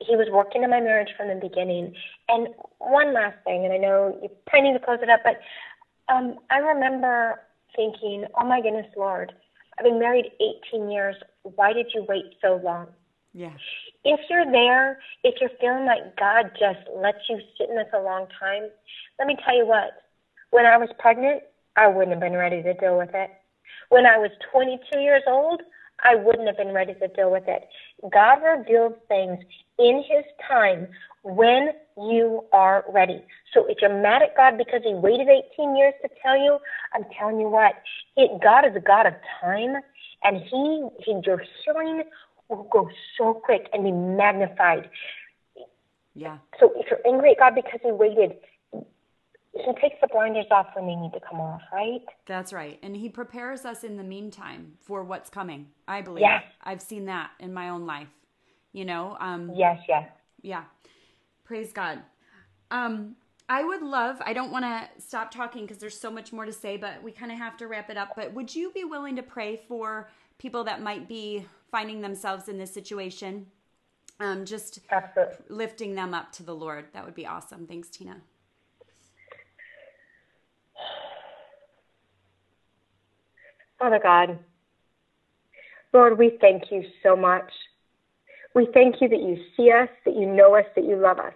[0.00, 1.94] he was working in my marriage from the beginning.
[2.28, 2.48] And
[2.78, 5.40] one last thing, and I know you probably need to close it up, but
[6.12, 7.40] um, I remember
[7.76, 9.32] thinking, oh my goodness, Lord,
[9.78, 10.26] I've been married
[10.72, 11.16] 18 years.
[11.42, 12.88] Why did you wait so long?
[13.32, 13.52] Yeah.
[14.04, 18.00] If you're there, if you're feeling like God just lets you sit in this a
[18.00, 18.64] long time,
[19.18, 20.02] let me tell you what.
[20.50, 21.42] When I was pregnant,
[21.76, 23.30] I wouldn't have been ready to deal with it.
[23.90, 25.62] When I was 22 years old,
[26.02, 27.68] I wouldn't have been ready to deal with it.
[28.12, 29.38] God reveals things
[29.80, 30.88] in His time
[31.22, 33.24] when you are ready.
[33.52, 36.58] So if you're mad at God because He waited 18 years to tell you,
[36.94, 37.72] I'm telling you what,
[38.16, 39.76] it, God is a God of time,
[40.22, 42.02] and He, he your healing
[42.48, 44.90] will go so quick and be magnified.
[46.14, 46.38] Yeah.
[46.58, 48.32] So if you're angry at God because He waited,
[49.52, 52.02] he takes the blinders off when they need to come off, right?
[52.26, 52.78] That's right.
[52.82, 55.68] And he prepares us in the meantime for what's coming.
[55.88, 56.22] I believe.
[56.22, 56.44] Yes.
[56.62, 58.08] I've seen that in my own life.
[58.72, 59.16] You know?
[59.20, 60.08] Um Yes, yes.
[60.42, 60.64] Yeah.
[61.44, 62.00] Praise God.
[62.70, 63.16] Um
[63.48, 66.52] I would love, I don't want to stop talking because there's so much more to
[66.52, 68.10] say, but we kind of have to wrap it up.
[68.14, 70.08] But would you be willing to pray for
[70.38, 73.46] people that might be finding themselves in this situation?
[74.20, 75.34] Um, just Absolutely.
[75.48, 76.84] lifting them up to the Lord.
[76.92, 77.66] That would be awesome.
[77.66, 78.20] Thanks, Tina.
[83.80, 84.38] Father God,
[85.92, 87.50] Lord, we thank you so much.
[88.54, 91.34] We thank you that you see us, that you know us, that you love us.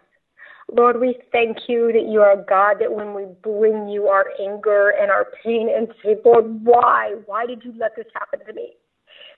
[0.72, 4.92] Lord, we thank you that you are God that when we bring you our anger
[4.98, 7.14] and our pain and say, Lord, why?
[7.26, 8.72] Why did you let this happen to me?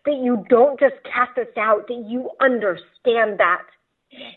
[0.04, 3.62] That you don't just cast us out, that you understand that.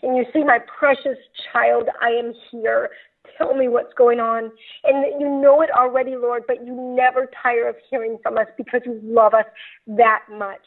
[0.02, 1.16] And you see, my precious
[1.52, 2.90] child, I am here
[3.36, 4.50] tell me what's going on.
[4.84, 8.46] And that you know it already, Lord, but you never tire of hearing from us
[8.56, 9.46] because you love us
[9.86, 10.64] that much.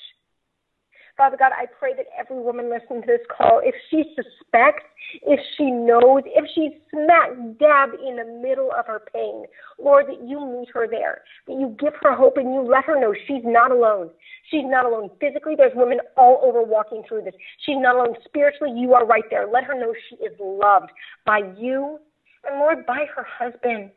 [1.16, 4.84] Father God, I pray that every woman listening to this call, if she suspects,
[5.22, 9.45] if she knows, if she's smack dab in the middle of her pain,
[9.80, 12.99] Lord, that you meet her there, that you give her hope and you let her
[12.99, 14.09] know she's not alone.
[14.49, 15.53] She's not alone physically.
[15.55, 17.36] There's women all over walking through this.
[17.64, 18.74] She's not alone spiritually.
[18.76, 19.47] You are right there.
[19.47, 20.89] Let her know she is loved
[21.26, 21.99] by you
[22.49, 23.91] and Lord, by her husband.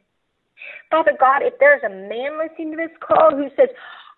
[0.90, 3.68] Father God, if there's a man listening to this call who says,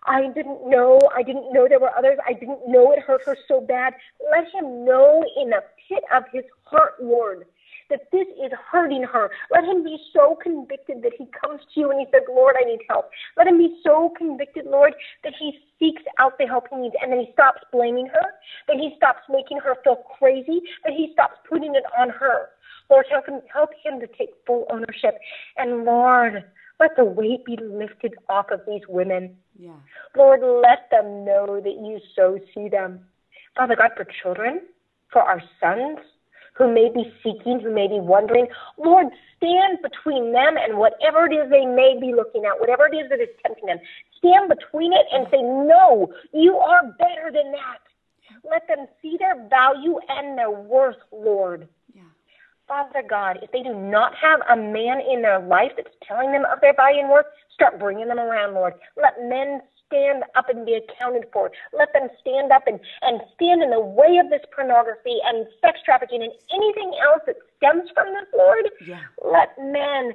[0.09, 3.37] I didn't know, I didn't know there were others, I didn't know it hurt her
[3.47, 3.93] so bad,
[4.31, 7.45] let him know in the pit of his heart, Lord,
[7.91, 9.29] that this is hurting her.
[9.51, 12.65] Let him be so convicted that he comes to you and he says, Lord, I
[12.65, 13.11] need help.
[13.37, 14.93] Let him be so convicted, Lord,
[15.23, 18.33] that he seeks out the help he needs and then he stops blaming her,
[18.67, 22.49] that he stops making her feel crazy, that he stops putting it on her.
[22.89, 25.19] Lord, help him, help him to take full ownership.
[25.57, 26.43] And Lord,
[26.79, 29.35] let the weight be lifted off of these women.
[29.57, 29.75] Yeah.
[30.15, 33.01] Lord, let them know that you so see them.
[33.55, 34.61] Father God, for children,
[35.11, 35.99] for our sons
[36.53, 39.07] who may be seeking, who may be wondering, Lord,
[39.37, 43.09] stand between them and whatever it is they may be looking at, whatever it is
[43.09, 43.79] that is tempting them.
[44.17, 47.79] Stand between it and say, No, you are better than that.
[48.49, 51.67] Let them see their value and their worth, Lord.
[52.69, 56.45] Father God, if they do not have a man in their life that's telling them
[56.45, 58.73] of their value and worth, start bringing them around, Lord.
[58.95, 61.49] Let men stand up and be accounted for.
[61.73, 65.79] Let them stand up and, and stand in the way of this pornography and sex
[65.83, 68.69] trafficking and anything else that stems from this, Lord.
[68.85, 69.01] Yeah.
[69.25, 70.13] Let men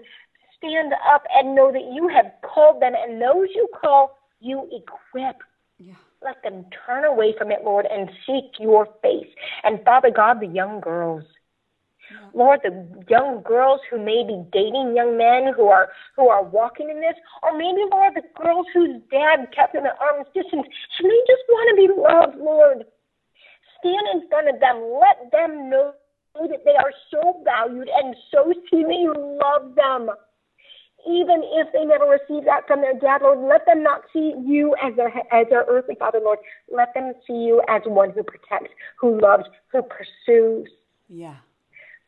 [0.57, 5.43] stand up and know that you have called them and those you call, you equip.
[5.79, 5.95] Yeah.
[6.23, 9.29] Let them turn away from it, Lord, and seek your face.
[9.65, 11.25] And Father God, the young girls,
[12.33, 12.73] Lord, the
[13.09, 17.15] young girls who may be dating young men who are who are walking in this,
[17.43, 20.67] or maybe Lord, the girls whose dad kept them at arm's distance,
[20.99, 22.85] and they just want to be loved, Lord.
[23.79, 25.93] Stand in front of them, let them know
[26.35, 30.11] that they are so valued and so seen that love them.
[31.07, 34.75] Even if they never receive that from their dad, Lord, let them not see you
[34.83, 36.39] as their as their earthly father, Lord.
[36.73, 40.69] Let them see you as one who protects, who loves, who pursues.
[41.09, 41.37] Yeah.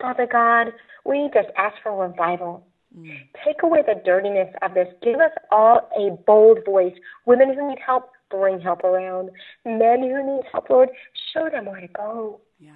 [0.00, 0.72] Father God,
[1.04, 2.66] we just ask for revival.
[2.96, 3.16] Mm.
[3.44, 4.88] Take away the dirtiness of this.
[5.02, 6.94] Give us all a bold voice.
[7.24, 9.30] Women who need help, bring help around.
[9.64, 10.90] Men who need help, Lord,
[11.32, 12.40] show them where to go.
[12.58, 12.72] Yeah.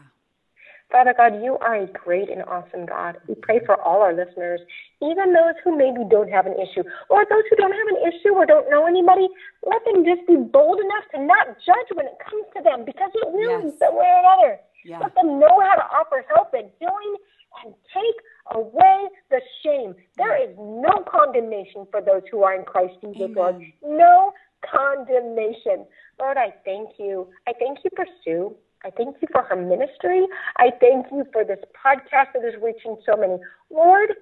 [0.90, 3.16] Father God, you are a great and awesome God.
[3.28, 4.60] We pray for all our listeners,
[5.00, 8.34] even those who maybe don't have an issue, or those who don't have an issue
[8.34, 9.28] or don't know anybody.
[9.64, 13.10] Let them just be bold enough to not judge when it comes to them, because
[13.14, 13.78] it will yes.
[13.78, 14.58] some way or another.
[14.84, 15.00] Yeah.
[15.00, 17.16] Let them know how to offer help and healing
[17.64, 19.94] and take away the shame.
[20.16, 23.34] There is no condemnation for those who are in Christ Jesus, Amen.
[23.34, 23.62] Lord.
[23.84, 24.32] No
[24.64, 25.86] condemnation.
[26.18, 27.28] Lord, I thank you.
[27.46, 28.54] I thank you for Sue.
[28.84, 30.26] I thank you for her ministry.
[30.56, 33.36] I thank you for this podcast that is reaching so many.
[33.70, 34.14] Lord,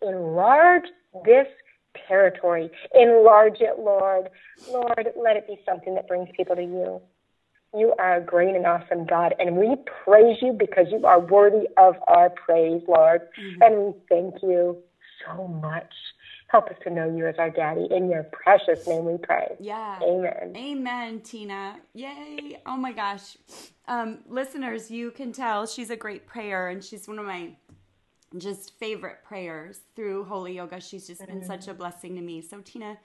[0.00, 0.86] enlarge
[1.24, 1.46] this
[2.08, 2.70] territory.
[2.94, 4.28] Enlarge it, Lord.
[4.66, 7.00] Lord, let it be something that brings people to you.
[7.74, 11.68] You are a great and awesome God, and we praise you because you are worthy
[11.78, 13.22] of our praise, Lord.
[13.40, 13.62] Mm-hmm.
[13.62, 14.76] And we thank you
[15.26, 15.92] so much.
[16.48, 17.88] Help us to know you as our daddy.
[17.90, 19.56] In your precious name we pray.
[19.58, 19.98] Yeah.
[20.02, 20.52] Amen.
[20.54, 21.76] Amen, Tina.
[21.94, 22.60] Yay.
[22.66, 23.38] Oh my gosh.
[23.88, 27.52] Um, listeners, you can tell she's a great prayer and she's one of my
[28.36, 30.78] just favorite prayers through Holy Yoga.
[30.78, 31.46] She's just been mm-hmm.
[31.46, 32.42] such a blessing to me.
[32.42, 32.98] So, Tina,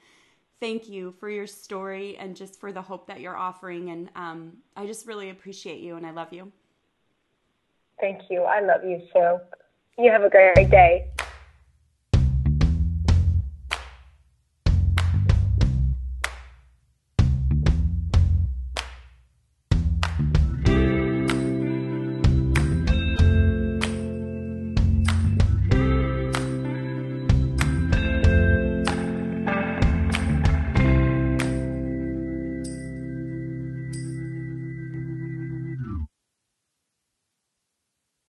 [0.59, 3.89] thank you for your story and just for the hope that you're offering.
[3.89, 6.51] And um, I just really appreciate you and I love you.
[7.99, 8.43] Thank you.
[8.43, 9.41] I love you so.
[9.97, 11.07] You have a great day.